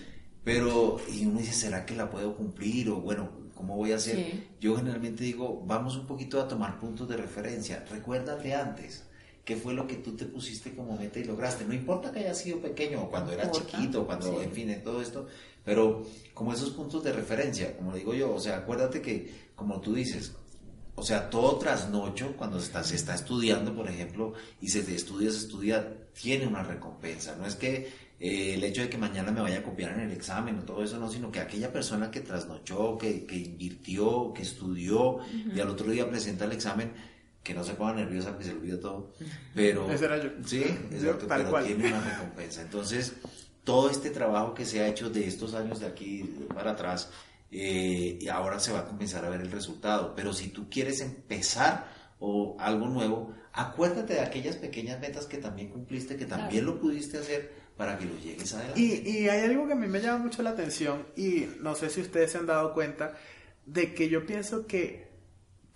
[0.44, 2.90] Pero, y uno dice, ¿será que la puedo cumplir?
[2.90, 4.42] O bueno, ¿cómo voy a hacer?
[4.60, 7.84] Yo generalmente digo, vamos un poquito a tomar puntos de referencia.
[7.90, 9.04] Recuérdate antes.
[9.44, 11.64] ¿Qué fue lo que tú te pusiste como meta y lograste?
[11.64, 15.00] No importa que haya sido pequeño, o cuando era chiquito, cuando, en fin, en todo
[15.00, 15.26] esto,
[15.64, 19.94] pero como esos puntos de referencia, como digo yo, o sea, acuérdate que, como tú
[19.94, 20.34] dices,
[21.00, 25.30] o sea, todo trasnocho, cuando se está, se está estudiando, por ejemplo, y se estudia,
[25.30, 27.36] se estudia, tiene una recompensa.
[27.36, 30.12] No es que eh, el hecho de que mañana me vaya a copiar en el
[30.12, 34.42] examen o todo eso, no, sino que aquella persona que trasnochó, que, que invirtió, que
[34.42, 35.20] estudió
[35.54, 36.92] y al otro día presenta el examen,
[37.42, 39.14] que no se ponga nerviosa, que se olvide todo.
[39.54, 39.90] Pero.
[39.90, 40.30] Ese era yo.
[40.44, 42.60] Sí, exacto, pero tiene una recompensa.
[42.60, 43.14] Entonces,
[43.64, 46.22] todo este trabajo que se ha hecho de estos años de aquí
[46.54, 47.08] para atrás,
[47.50, 50.14] eh, y ahora se va a comenzar a ver el resultado.
[50.14, 55.70] Pero si tú quieres empezar o algo nuevo, acuérdate de aquellas pequeñas metas que también
[55.70, 58.80] cumpliste, que también lo pudiste hacer para que lo llegues adelante.
[58.80, 61.90] Y, y hay algo que a mí me llama mucho la atención y no sé
[61.90, 63.14] si ustedes se han dado cuenta
[63.66, 65.09] de que yo pienso que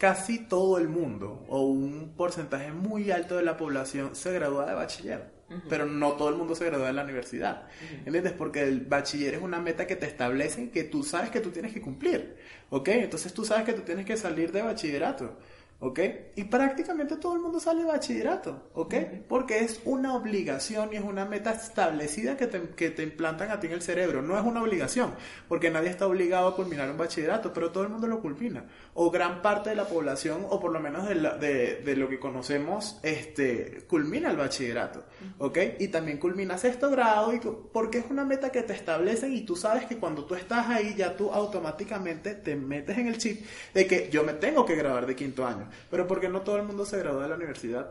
[0.05, 4.75] casi todo el mundo o un porcentaje muy alto de la población se gradúa de
[4.75, 5.35] bachiller
[5.69, 7.69] pero no todo el mundo se gradúa en la universidad.
[8.05, 8.33] ¿Entiendes?
[8.33, 11.73] Porque el bachiller es una meta que te establecen que tú sabes que tú tienes
[11.73, 12.37] que cumplir.
[12.71, 12.89] ¿Ok?
[12.89, 15.39] Entonces tú sabes que tú tienes que salir de bachillerato.
[15.81, 16.01] ¿Ok?
[16.37, 18.95] Y prácticamente todo el mundo sale de bachillerato, ¿ok?
[19.29, 23.61] Porque es una obligación y es una meta establecida que te, que te, implantan a
[23.61, 24.23] ti en el cerebro.
[24.23, 25.15] No es una obligación,
[25.49, 28.65] porque nadie está obligado a culminar un bachillerato, pero todo el mundo lo culmina.
[28.95, 32.19] O gran parte de la población, o por lo menos de, de, de lo que
[32.19, 35.05] conocemos, este, culmina el bachillerato,
[35.39, 35.59] ¿ok?
[35.81, 37.41] Y también culmina sexto grado, y
[37.73, 40.95] porque es una meta que te establecen y tú sabes que cuando tú estás ahí
[40.97, 45.07] ya tú automáticamente te metes en el chip de que yo me tengo que graduar
[45.07, 47.91] de quinto año pero porque no todo el mundo se gradúa de la universidad.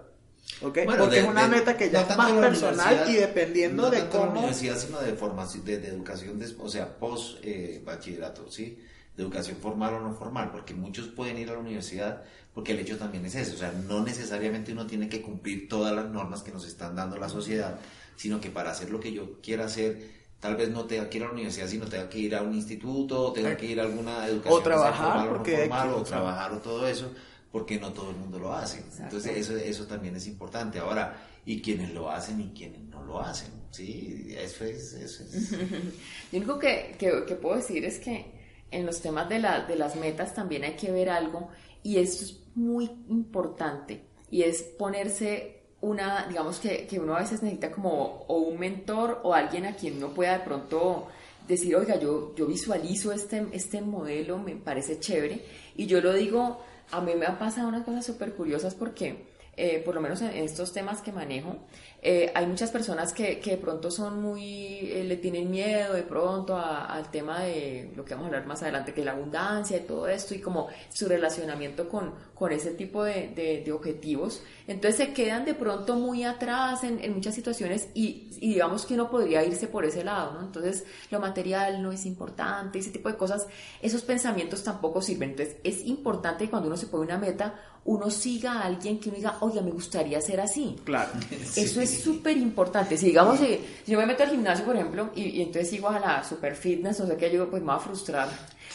[0.61, 0.85] ¿Okay?
[0.85, 4.25] porque es una meta que ya es más personal y dependiendo de cómo.
[4.25, 8.77] de la universidad, sino de formación, de, educación, o sea, post eh, bachillerato, ¿sí?
[9.15, 12.79] De educación formal o no formal, porque muchos pueden ir a la universidad porque el
[12.79, 16.43] hecho también es ese, o sea, no necesariamente uno tiene que cumplir todas las normas
[16.43, 17.79] que nos están dando la sociedad,
[18.15, 21.23] sino que para hacer lo que yo quiera hacer, tal vez no tenga que ir
[21.23, 23.83] a la universidad, sino tenga que ir a un instituto, o tenga que ir a
[23.83, 27.11] alguna educación o trabajar, porque formal, o trabajar o todo eso
[27.53, 28.83] porque no todo el mundo lo hace.
[28.99, 30.79] Entonces eso, eso también es importante.
[30.79, 33.51] Ahora, y quienes lo hacen y quienes no lo hacen.
[33.69, 34.93] Sí, eso es...
[34.93, 35.51] Eso es.
[36.31, 38.25] Lo único que, que, puedo decir es que
[38.71, 41.49] en los temas de, la, de las metas también hay que ver algo
[41.83, 47.43] y esto es muy importante y es ponerse una, digamos que, que uno a veces
[47.43, 51.07] necesita como o un mentor o alguien a quien uno pueda de pronto
[51.47, 56.72] decir, oiga, yo, yo visualizo este, este modelo, me parece chévere y yo lo digo
[56.91, 60.31] a mí me han pasado unas cosas súper curiosas porque, eh, por lo menos en
[60.31, 61.57] estos temas que manejo,
[62.01, 66.03] eh, hay muchas personas que, que, de pronto son muy, eh, le tienen miedo de
[66.03, 69.77] pronto al tema de lo que vamos a hablar más adelante, que es la abundancia
[69.77, 73.29] y todo esto, y como su relacionamiento con, con ese tipo de,
[73.63, 74.43] de, objetivos.
[74.67, 78.95] Entonces se quedan de pronto muy atrás en, en muchas situaciones y, y, digamos que
[78.95, 80.41] uno podría irse por ese lado, ¿no?
[80.41, 83.47] Entonces lo material no es importante, ese tipo de cosas,
[83.81, 85.29] esos pensamientos tampoco sirven.
[85.29, 87.53] Entonces es importante cuando uno se pone una meta,
[87.85, 90.75] uno siga a alguien que uno diga, oye, me gustaría ser así.
[90.83, 91.11] Claro.
[91.55, 92.97] Eso es súper importante.
[92.97, 96.23] Si digamos, si, yo me meto al gimnasio, por ejemplo, y, entonces sigo a la
[96.23, 98.29] super fitness, o sea que yo pues me va a frustrar.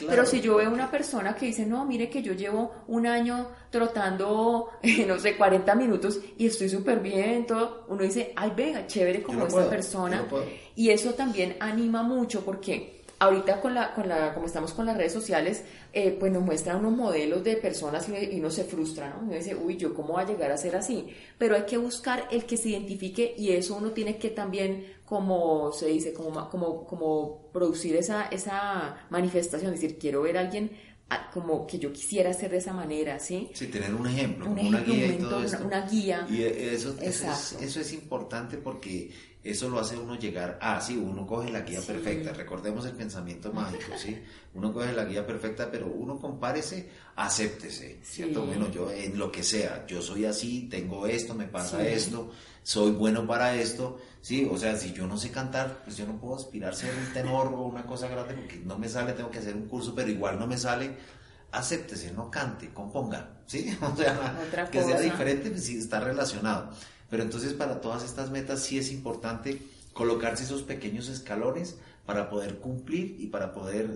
[0.07, 3.49] Pero si yo veo una persona que dice, no, mire que yo llevo un año
[3.71, 4.71] trotando,
[5.07, 9.47] no sé, 40 minutos y estoy súper bien, todo, uno dice, ay, venga, chévere como
[9.47, 10.27] esta persona.
[10.77, 14.97] Y eso también anima mucho porque ahorita con la, con la, como estamos con las
[14.97, 19.21] redes sociales, eh, pues nos muestran unos modelos de personas y, uno se frustra, ¿no?
[19.23, 21.09] Uno dice, uy, ¿yo cómo va a llegar a ser así?
[21.37, 25.73] Pero hay que buscar el que se identifique y eso uno tiene que también, como
[25.73, 30.71] se dice, como, como, como producir esa, esa manifestación, es decir, quiero ver a alguien
[31.33, 33.49] como que yo quisiera hacer de esa manera, ¿sí?
[33.55, 36.27] Sí, tener un ejemplo, una guía y todo Una, guía.
[36.29, 39.11] Y eso, eso, es, eso es importante porque
[39.45, 43.53] eso lo hace uno llegar a, sí, uno coge la guía perfecta, recordemos el pensamiento
[43.53, 44.19] mágico, ¿sí?
[44.55, 48.45] Uno coge la guía perfecta, pero uno compárese, acéptese, ¿cierto?
[48.45, 52.33] Bueno, yo en lo que sea, yo soy así, tengo esto, me pasa esto,
[52.65, 54.49] soy bueno para esto, ¿sí?
[54.51, 57.13] O sea, si yo no sé cantar, pues yo no puedo aspirar a ser un
[57.13, 60.11] tenor o una cosa grande porque no me sale, tengo que hacer un curso, pero
[60.11, 60.97] igual no me sale,
[61.53, 63.77] acéptese, no cante, componga, ¿sí?
[63.83, 66.71] O sea, que sea diferente, pues sí, está relacionado.
[67.11, 69.61] Pero entonces para todas estas metas sí es importante
[69.93, 73.91] colocarse esos pequeños escalones para poder cumplir y para poder,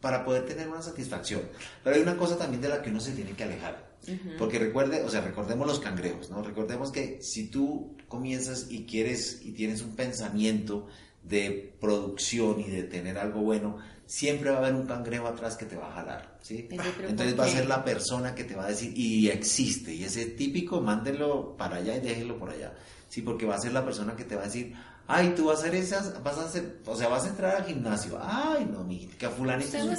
[0.00, 1.42] para poder tener una satisfacción.
[1.84, 3.92] Pero hay una cosa también de la que uno se tiene que alejar.
[4.36, 6.42] Porque recuerde, o sea, recordemos los cangrejos, ¿no?
[6.42, 10.88] Recordemos que si tú comienzas y quieres y tienes un pensamiento
[11.22, 15.64] de producción y de tener algo bueno, siempre va a haber un cangrejo atrás que
[15.64, 16.68] te va a jalar, ¿sí?
[16.70, 20.26] Entonces va a ser la persona que te va a decir, y existe, y ese
[20.26, 22.74] típico, mándelo para allá y déjelo por allá,
[23.08, 23.22] ¿sí?
[23.22, 24.74] Porque va a ser la persona que te va a decir,
[25.06, 27.64] ay, tú vas a hacer esas, vas a hacer, o sea, vas a entrar al
[27.64, 29.96] gimnasio, ay, no, mi que a fulanito, no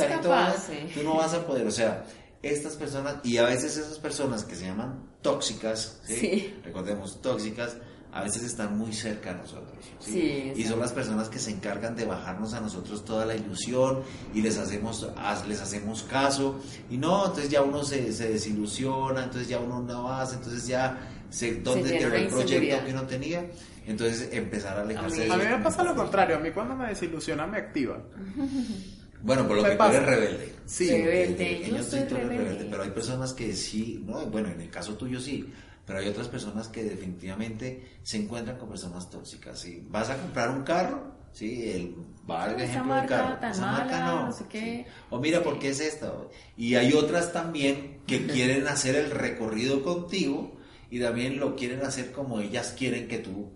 [0.93, 2.05] tú no vas a poder, o sea,
[2.41, 6.53] estas personas, y a veces esas personas que se llaman tóxicas, ¿sí?
[6.63, 7.77] recordemos, tóxicas,
[8.13, 9.77] a veces están muy cerca a nosotros.
[10.07, 14.41] y son las personas que se encargan de bajarnos a nosotros toda la ilusión y
[14.41, 15.07] les hacemos,
[15.47, 16.59] les hacemos caso.
[16.91, 21.09] Y no, entonces ya uno se, se desilusiona, entonces ya uno no hace, entonces ya
[21.29, 23.45] se, ¿dónde quedó el proyecto que uno tenía?
[23.85, 25.23] Entonces empezar a alejarse.
[25.23, 27.97] A mí, a mí me pasa lo contrario, a mí cuando me desilusiona me activa.
[29.23, 30.53] Bueno, por lo que tú eres rebelde.
[30.65, 31.69] Sí, rebelde.
[31.69, 32.67] Yo, soy rebelde.
[32.69, 35.49] Pero hay personas que sí, no, bueno, en el caso tuyo sí,
[35.85, 39.59] pero hay otras personas que definitivamente se encuentran con personas tóxicas.
[39.59, 39.85] ¿sí?
[39.89, 41.69] Vas a comprar un carro, ¿sí?
[41.69, 41.95] El,
[42.29, 43.37] va el ejemplo del carro.
[43.45, 44.25] Esa marca no.
[44.27, 44.85] no sé qué.
[45.09, 46.13] O mira, ¿por qué es esta?
[46.55, 50.57] Y hay otras también que quieren hacer el recorrido contigo
[50.93, 53.51] y también lo quieren hacer como ellas quieren que tú,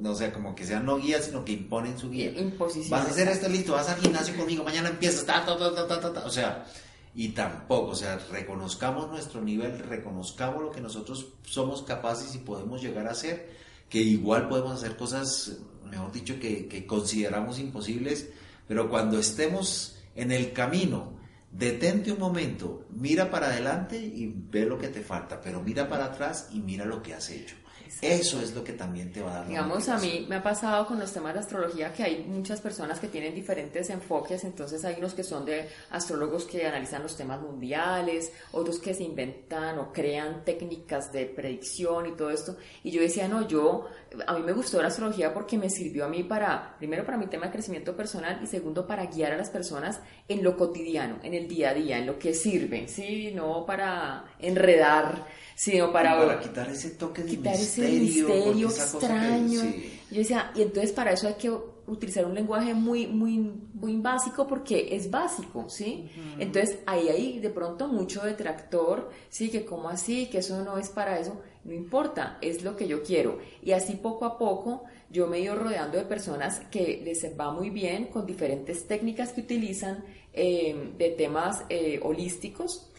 [0.00, 2.30] no sea, como que sean no guías, sino que imponen su guía.
[2.30, 2.88] Imposición.
[2.88, 6.00] Vas a hacer esto listo, vas al gimnasio conmigo, mañana empiezas, ta, ta, ta, ta,
[6.00, 6.64] ta, ta, o sea,
[7.18, 12.82] y tampoco, o sea, reconozcamos nuestro nivel, reconozcamos lo que nosotros somos capaces y podemos
[12.82, 13.48] llegar a hacer,
[13.88, 18.28] que igual podemos hacer cosas, mejor dicho, que, que consideramos imposibles,
[18.68, 21.14] pero cuando estemos en el camino,
[21.50, 26.04] detente un momento, mira para adelante y ve lo que te falta, pero mira para
[26.04, 27.56] atrás y mira lo que has hecho.
[28.02, 29.48] Eso es lo que también te va a dar.
[29.48, 32.98] Digamos, a mí me ha pasado con los temas de astrología que hay muchas personas
[33.00, 37.40] que tienen diferentes enfoques, entonces hay unos que son de astrólogos que analizan los temas
[37.40, 42.56] mundiales, otros que se inventan o crean técnicas de predicción y todo esto.
[42.82, 43.86] Y yo decía, no, yo,
[44.26, 47.26] a mí me gustó la astrología porque me sirvió a mí para, primero para mi
[47.26, 51.34] tema de crecimiento personal y segundo para guiar a las personas en lo cotidiano, en
[51.34, 53.32] el día a día, en lo que sirve, ¿sí?
[53.34, 59.62] No para enredar sino para, para quitar ese toque de quitar misterio, ese misterio extraño.
[60.10, 61.50] Yo decía, y entonces para eso hay que
[61.86, 66.10] utilizar un lenguaje muy, muy, muy básico porque es básico, ¿sí?
[66.38, 70.90] Entonces ahí hay de pronto mucho detractor, sí, que como así, que eso no es
[70.90, 73.38] para eso, no importa, es lo que yo quiero.
[73.62, 77.50] Y así poco a poco yo me he ido rodeando de personas que les va
[77.50, 82.90] muy bien con diferentes técnicas que utilizan eh, de temas eh, holísticos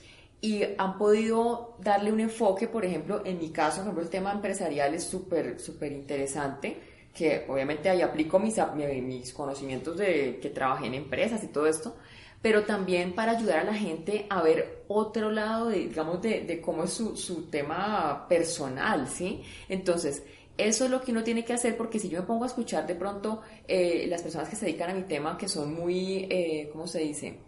[0.42, 4.32] y han podido darle un enfoque, por ejemplo, en mi caso, por ejemplo, el tema
[4.32, 6.78] empresarial es súper, súper interesante,
[7.14, 8.56] que obviamente ahí aplico mis,
[9.02, 11.96] mis conocimientos de que trabajé en empresas y todo esto,
[12.42, 16.84] pero también para ayudar a la gente a ver otro lado, de, digamos, de, cómo
[16.84, 19.42] es su, su, tema personal, ¿sí?
[19.68, 20.22] Entonces,
[20.58, 22.86] eso es lo que uno tiene que hacer porque si yo me pongo a escuchar
[22.86, 26.70] de pronto eh, las personas que se dedican a mi tema, que son muy, eh,
[26.72, 27.40] ¿cómo se dice?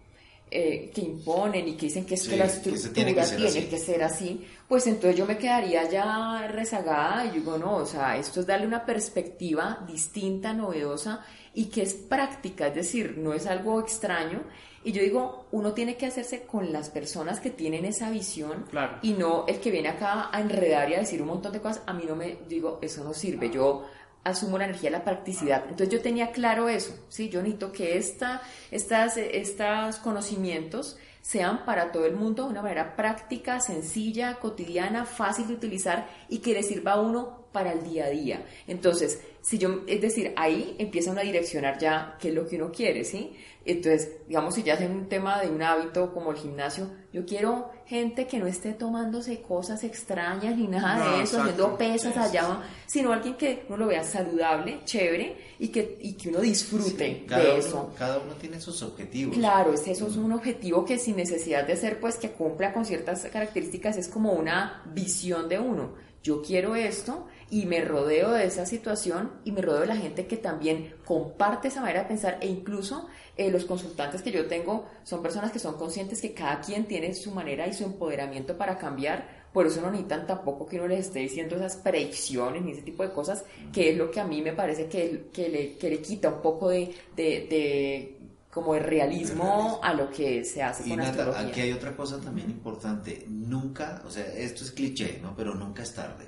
[0.51, 4.43] Eh, que imponen y que dicen que es que la estructura tiene, que ser, así,
[4.67, 8.65] pues entonces yo me quedaría ya rezagada y digo, no, o sea, esto es darle
[8.65, 14.41] una perspectiva distinta, novedosa y que es práctica, es decir, no es algo extraño.
[14.83, 18.65] Y yo digo, uno tiene que hacerse con las personas que tienen esa visión
[19.03, 21.83] y no el que viene acá a enredar y a decir un montón de cosas.
[21.85, 23.51] A mí no me digo, eso no sirve.
[23.51, 23.85] Yo
[24.29, 25.63] asumo la energía de la practicidad.
[25.63, 27.29] Entonces yo tenía claro eso, ¿sí?
[27.29, 32.95] Yo necesito que esta, estas, estos conocimientos sean para todo el mundo de una manera
[32.95, 38.05] práctica, sencilla, cotidiana, fácil de utilizar y que le sirva a uno para el día
[38.05, 38.45] a día.
[38.67, 42.57] Entonces, si yo, es decir, ahí empieza uno a direccionar ya qué es lo que
[42.57, 43.33] uno quiere, ¿sí?
[43.65, 47.71] Entonces, digamos, si ya es un tema de un hábito como el gimnasio, yo quiero
[47.85, 53.11] gente que no esté tomándose cosas extrañas ni nada de eso, haciendo pesas allá, sino
[53.11, 57.93] alguien que uno lo vea saludable, chévere y que, y que uno disfrute de eso.
[57.97, 59.35] Cada uno tiene sus objetivos.
[59.35, 63.23] Claro, eso es un objetivo que sin necesidad de ser, pues, que cumpla con ciertas
[63.25, 66.08] características, es como una visión de uno.
[66.23, 70.27] Yo quiero esto y me rodeo de esa situación y me rodeo de la gente
[70.27, 74.85] que también comparte esa manera de pensar e incluso eh, los consultantes que yo tengo
[75.03, 78.77] son personas que son conscientes que cada quien tiene su manera y su empoderamiento para
[78.77, 82.83] cambiar, por eso no necesitan tampoco que uno les esté diciendo esas predicciones ni ese
[82.83, 85.89] tipo de cosas, que es lo que a mí me parece que, que, le, que
[85.89, 88.17] le quita un poco de, de,
[88.51, 92.19] como de realismo, a lo que se hace y con Nata, Aquí hay otra cosa
[92.19, 95.35] también importante, nunca, o sea, esto es cliché, ¿no?
[95.35, 96.27] Pero nunca es tarde.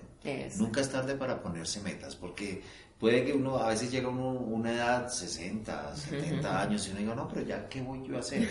[0.57, 2.61] Nunca es tarde para ponerse metas, porque
[2.99, 7.15] puede que uno a veces llega a una edad 60, 70 años y uno diga,
[7.15, 8.47] no, pero ya, ¿qué voy yo a hacer?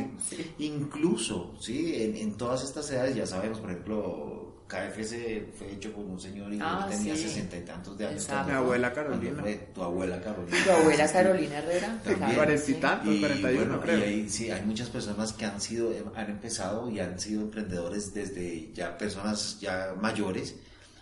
[0.58, 1.94] Incluso, ¿sí?
[2.20, 6.58] En, todas estas edades, ya sabemos, por ejemplo, KFC fue hecho por un señor y
[6.60, 8.28] ah, tenía sesenta y tantos de años.
[8.46, 9.44] Mi abuela Carolina.
[9.74, 10.56] tu abuela Carolina.
[10.64, 12.00] Tu abuela Carolina Herrera.
[12.34, 13.98] Cuarenta y tantos, cuarenta y uno, creo.
[13.98, 18.14] Y ahí, sí, hay muchas personas que han sido, han empezado y han sido emprendedores
[18.14, 20.54] desde ya personas ya mayores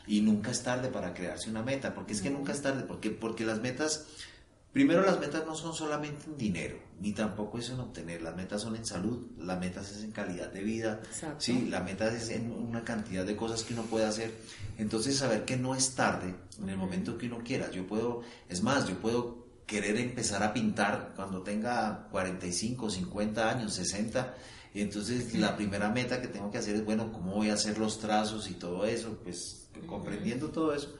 [0.06, 3.10] y nunca es tarde para crearse una meta, porque es que nunca es tarde, porque,
[3.10, 4.06] porque las metas,
[4.72, 8.62] primero las metas no son solamente en dinero, ni tampoco es en obtener, las metas
[8.62, 11.00] son en salud, las metas es en calidad de vida,
[11.38, 14.32] sí, la meta es en una cantidad de cosas que uno puede hacer,
[14.78, 18.62] entonces saber que no es tarde en el momento que uno quiera, yo puedo, es
[18.62, 24.34] más, yo puedo querer empezar a pintar cuando tenga 45, 50 años, 60,
[24.74, 27.78] y entonces la primera meta que tengo que hacer es, bueno, ¿cómo voy a hacer
[27.78, 29.18] los trazos y todo eso?
[29.22, 30.94] Pues comprendiendo todo eso,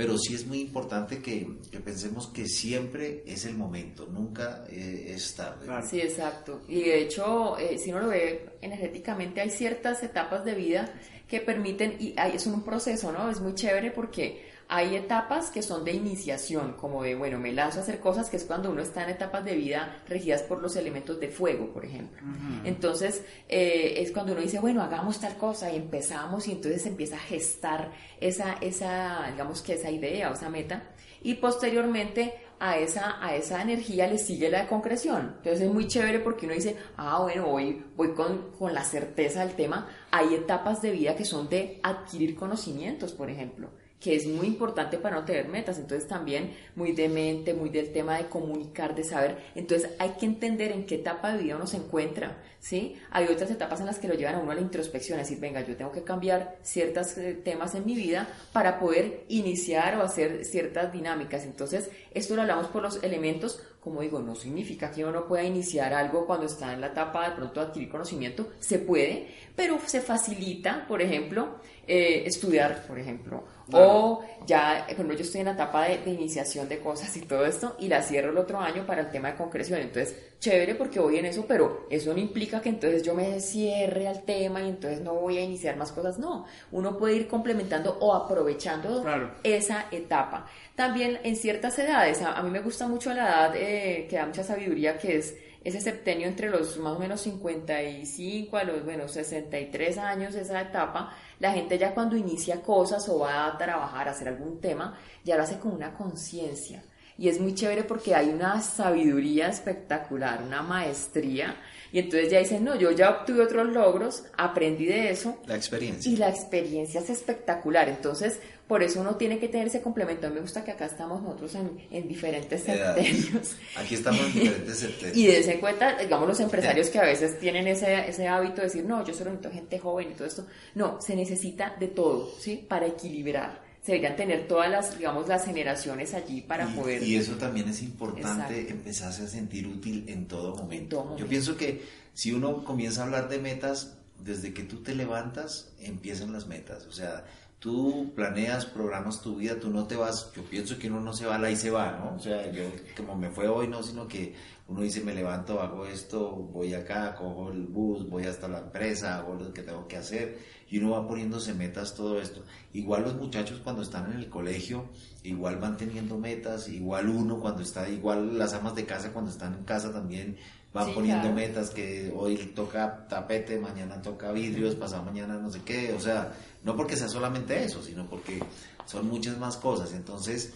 [0.00, 1.46] pero sí es muy importante que,
[1.84, 5.66] pensemos que siempre es el momento, nunca eh, es tarde.
[5.86, 6.62] Sí, exacto.
[6.68, 10.90] Y de hecho, eh, si uno lo ve energéticamente, hay ciertas etapas de vida
[11.28, 13.30] que permiten, y es un proceso, ¿no?
[13.30, 17.80] Es muy chévere porque hay etapas que son de iniciación, como de, bueno, me lanzo
[17.80, 20.76] a hacer cosas, que es cuando uno está en etapas de vida regidas por los
[20.76, 22.22] elementos de fuego, por ejemplo.
[22.62, 27.16] Entonces, eh, es cuando uno dice, bueno, hagamos tal cosa y empezamos y entonces empieza
[27.16, 27.90] a gestar
[28.20, 30.84] esa, esa digamos que esa idea o esa meta.
[31.20, 35.34] Y posteriormente a esa, a esa energía le sigue la de concreción.
[35.38, 39.44] Entonces es muy chévere porque uno dice, ah, bueno, voy, voy con, con la certeza
[39.44, 39.88] del tema.
[40.12, 43.68] Hay etapas de vida que son de adquirir conocimientos, por ejemplo
[44.00, 45.78] que es muy importante para no tener metas.
[45.78, 49.38] Entonces también muy de mente, muy del tema de comunicar, de saber.
[49.54, 52.96] Entonces hay que entender en qué etapa de vida uno se encuentra, ¿sí?
[53.10, 55.40] Hay otras etapas en las que lo llevan a uno a la introspección, es decir,
[55.40, 60.02] venga, yo tengo que cambiar ciertos eh, temas en mi vida para poder iniciar o
[60.02, 61.44] hacer ciertas dinámicas.
[61.44, 65.44] Entonces esto lo hablamos por los elementos, como digo, no significa que uno no pueda
[65.44, 70.00] iniciar algo cuando está en la etapa de pronto adquirir conocimiento, se puede, pero se
[70.00, 71.60] facilita, por ejemplo,
[71.92, 76.78] eh, estudiar, por ejemplo, o ya, cuando yo estoy en la etapa de, iniciación de
[76.78, 79.80] cosas y todo esto, y la cierro el otro año para el tema de concreción.
[79.80, 84.06] Entonces, chévere porque voy en eso, pero eso no implica que entonces yo me cierre
[84.06, 86.16] al tema y entonces no voy a iniciar más cosas.
[86.20, 89.04] No, uno puede ir complementando o aprovechando
[89.42, 90.46] esa etapa.
[90.76, 94.44] También en ciertas edades, a, mí me gusta mucho la edad eh, que da mucha
[94.44, 99.98] sabiduría, que es ese septenio entre los más o menos 55 a los, bueno, 63
[99.98, 104.28] años, esa etapa, la gente ya cuando inicia cosas o va a trabajar, a hacer
[104.28, 106.82] algún tema, ya lo hace con una conciencia.
[107.18, 111.54] Y es muy chévere porque hay una sabiduría espectacular, una maestría.
[111.92, 115.36] Y entonces ya dicen, no, yo ya obtuve otros logros, aprendí de eso.
[115.46, 116.10] La experiencia.
[116.10, 117.90] Y la experiencia es espectacular.
[117.90, 118.40] Entonces,
[118.70, 120.28] por eso uno tiene que tener ese complemento.
[120.28, 123.56] A mí me gusta que acá estamos nosotros en, diferentes septenios.
[123.76, 125.16] Aquí estamos en diferentes septenios.
[125.16, 128.84] y dense cuenta, digamos, los empresarios que a veces tienen ese, ese hábito de decir,
[128.84, 130.46] no, yo solo necesito gente joven y todo esto.
[130.76, 132.64] No, se necesita de todo, ¿sí?
[132.68, 137.02] Para equilibrar se deberían tener todas las, digamos, las generaciones allí para poder...
[137.02, 141.16] Y eso también es importante, empezarse a sentir útil en todo, momento.
[141.18, 141.82] Yo pienso que
[142.14, 146.86] si uno comienza a hablar de metas, desde que tú te levantas, empiezan las metas.
[146.86, 147.24] O sea,
[147.60, 151.26] tú planeas, programas tu vida, tú no te vas, yo pienso que uno no se
[151.26, 152.16] va la y se va, ¿no?
[152.16, 152.64] O sea, yo
[152.96, 154.34] como me fue hoy, no, sino que
[154.66, 159.18] uno dice, me levanto, hago esto, voy acá, cojo el bus, voy hasta la empresa,
[159.18, 160.38] hago lo que tengo que hacer,
[160.70, 162.44] y uno va poniéndose metas, todo esto.
[162.72, 164.86] Igual los muchachos cuando están en el colegio,
[165.22, 169.52] igual van teniendo metas, igual uno cuando está, igual las amas de casa cuando están
[169.52, 170.38] en casa también
[170.72, 175.92] van poniendo metas que hoy toca tapete, mañana toca vidrios, pasado mañana no sé qué,
[175.92, 176.32] o sea,
[176.62, 178.42] no porque sea solamente eso, sino porque
[178.84, 179.92] son muchas más cosas.
[179.92, 180.52] Entonces,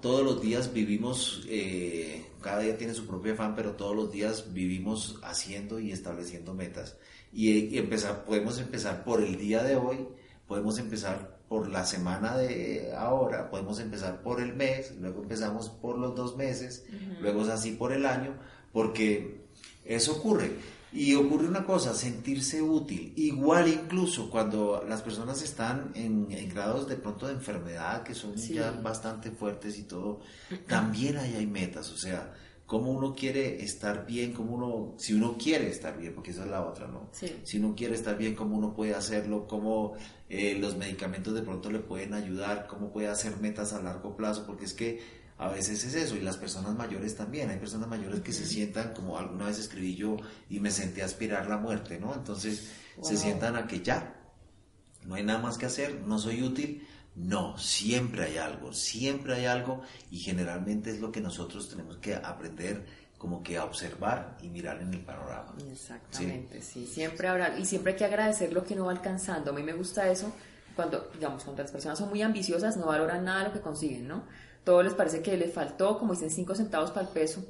[0.00, 4.52] todos los días vivimos, eh, cada día tiene su propio afán, pero todos los días
[4.52, 6.96] vivimos haciendo y estableciendo metas.
[7.32, 10.06] Y, empezar, podemos empezar por el día de hoy,
[10.46, 15.98] podemos empezar por la semana de ahora, podemos empezar por el mes, luego empezamos por
[15.98, 16.84] los dos meses,
[17.20, 18.38] luego es así por el año,
[18.72, 19.44] porque
[19.84, 20.52] eso ocurre.
[20.94, 23.14] Y ocurre una cosa, sentirse útil.
[23.16, 28.72] Igual incluso cuando las personas están en, grados de pronto de enfermedad que son ya
[28.72, 30.20] bastante fuertes y todo,
[30.66, 31.90] también ahí hay metas.
[31.90, 32.34] O sea,
[32.66, 36.50] cómo uno quiere estar bien, cómo uno, si uno quiere estar bien, porque esa es
[36.50, 37.10] la otra, ¿no?
[37.42, 39.94] Si uno quiere estar bien, cómo uno puede hacerlo, cómo
[40.28, 44.44] eh, los medicamentos de pronto le pueden ayudar, cómo puede hacer metas a largo plazo,
[44.46, 47.50] porque es que a veces es eso, y las personas mayores también.
[47.50, 50.16] Hay personas mayores que se sientan, como alguna vez escribí yo,
[50.48, 52.14] y me senté a aspirar la muerte, ¿no?
[52.14, 52.70] Entonces
[53.02, 54.14] se sientan a que ya,
[55.04, 56.86] no hay nada más que hacer, no soy útil.
[57.14, 62.14] No, siempre hay algo, siempre hay algo, y generalmente es lo que nosotros tenemos que
[62.14, 62.86] aprender
[63.18, 65.54] como que a observar y mirar en el panorama.
[65.70, 69.50] Exactamente, sí, siempre habrá, y siempre hay que agradecer lo que no va alcanzando.
[69.50, 70.32] A mí me gusta eso,
[70.74, 74.08] cuando, digamos, cuando las personas son muy ambiciosas, no valoran nada de lo que consiguen,
[74.08, 74.24] ¿no?
[74.64, 77.44] Todo les parece que les faltó, como dicen, cinco centavos para el peso.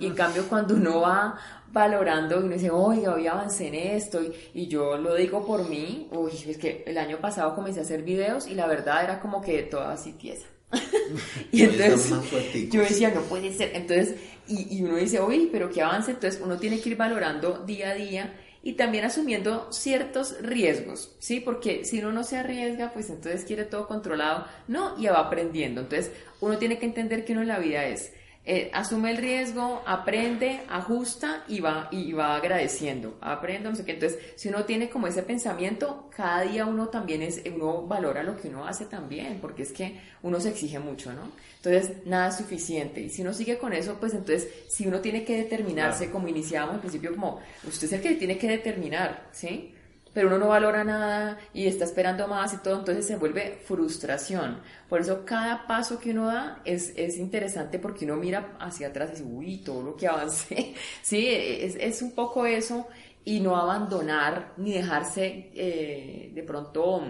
[0.00, 1.36] Y en cambio, cuando uno va
[1.72, 4.20] valorando y uno dice, oiga, hoy avancé en esto,
[4.54, 8.02] y, yo lo digo por mí, uy, es que el año pasado comencé a hacer
[8.02, 10.46] videos y la verdad era como que toda así tiesa.
[11.52, 13.72] y entonces yo decía, no puede ser.
[13.74, 14.14] Entonces,
[14.46, 16.12] y, y uno dice, uy, pero qué avance.
[16.12, 21.40] Entonces, uno tiene que ir valorando día a día y también asumiendo ciertos riesgos, ¿sí?
[21.40, 25.82] Porque si uno no se arriesga, pues entonces quiere todo controlado, no, y va aprendiendo.
[25.82, 28.12] Entonces, uno tiene que entender que uno en la vida es
[28.50, 33.18] eh, asume el riesgo, aprende, ajusta y va, y va agradeciendo.
[33.20, 33.92] Aprende, no sé qué.
[33.92, 38.38] Entonces, si uno tiene como ese pensamiento, cada día uno también es, uno valora lo
[38.40, 41.30] que uno hace también, porque es que uno se exige mucho, ¿no?
[41.56, 43.02] Entonces, nada es suficiente.
[43.02, 46.76] Y si uno sigue con eso, pues entonces, si uno tiene que determinarse, como iniciábamos
[46.76, 49.74] al principio, como usted es el que tiene que determinar, ¿sí?
[50.12, 54.60] Pero uno no valora nada y está esperando más y todo, entonces se vuelve frustración.
[54.88, 59.10] Por eso cada paso que uno da es, es interesante porque uno mira hacia atrás
[59.10, 60.74] y dice, uy, todo lo que avancé.
[61.02, 62.88] sí, es, es un poco eso
[63.24, 67.02] y no abandonar ni dejarse eh, de pronto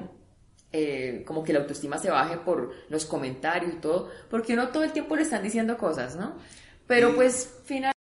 [0.73, 4.83] eh, como que la autoestima se baje por los comentarios y todo, porque uno todo
[4.83, 6.37] el tiempo le están diciendo cosas, ¿no?
[6.87, 7.98] Pero pues finalmente...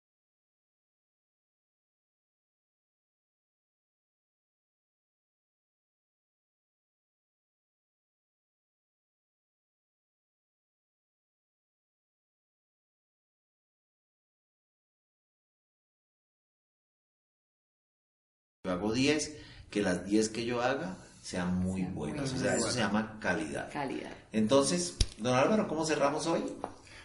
[18.66, 19.36] Yo hago 10,
[19.68, 22.32] que las 10 que yo haga sean muy buenas.
[22.32, 23.70] o sea, eso se llama calidad.
[23.70, 24.10] Calidad.
[24.32, 26.42] Entonces, don Álvaro, ¿cómo cerramos hoy?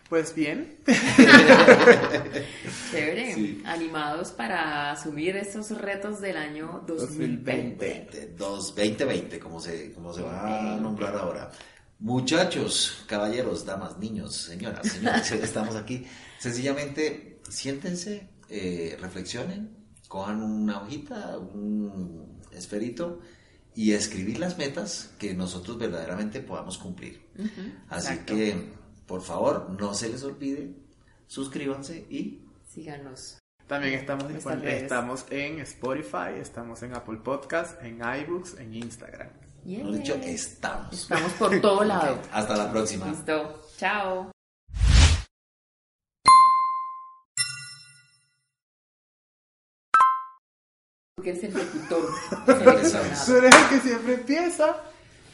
[0.07, 0.77] Pues bien.
[2.91, 3.57] Chévere.
[3.65, 8.35] Animados para asumir estos retos del año 2020.
[8.37, 11.51] 2020, como se, como se va a nombrar ahora.
[11.99, 16.07] Muchachos, caballeros, damas, niños, señoras, señores, estamos aquí.
[16.37, 19.78] Sencillamente, siéntense, eh, reflexionen,
[20.09, 23.21] cojan una hojita, un esferito
[23.75, 27.21] y escribir las metas que nosotros verdaderamente podamos cumplir.
[27.87, 28.73] Así que,
[29.05, 30.73] por favor, no se les olvide,
[31.27, 33.37] suscríbanse y síganos.
[33.67, 39.29] También estamos, estamos en Spotify, estamos en Apple Podcast, en iBooks, en Instagram.
[39.63, 39.85] Yeah.
[39.91, 40.93] dicho, estamos.
[40.93, 42.19] Estamos por todo lado.
[42.31, 43.05] Hasta la próxima.
[43.07, 43.61] Listo.
[43.77, 44.31] Chao.
[51.19, 52.09] Porque eres el locutor.
[52.47, 54.77] Eres el que siempre empieza.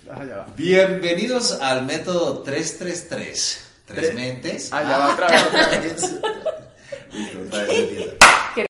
[0.09, 3.61] Ah, Bienvenidos al método 333.
[3.85, 4.73] Tres mentes.
[4.73, 6.15] Allá va otra vez.
[7.13, 8.15] Listo, otra vez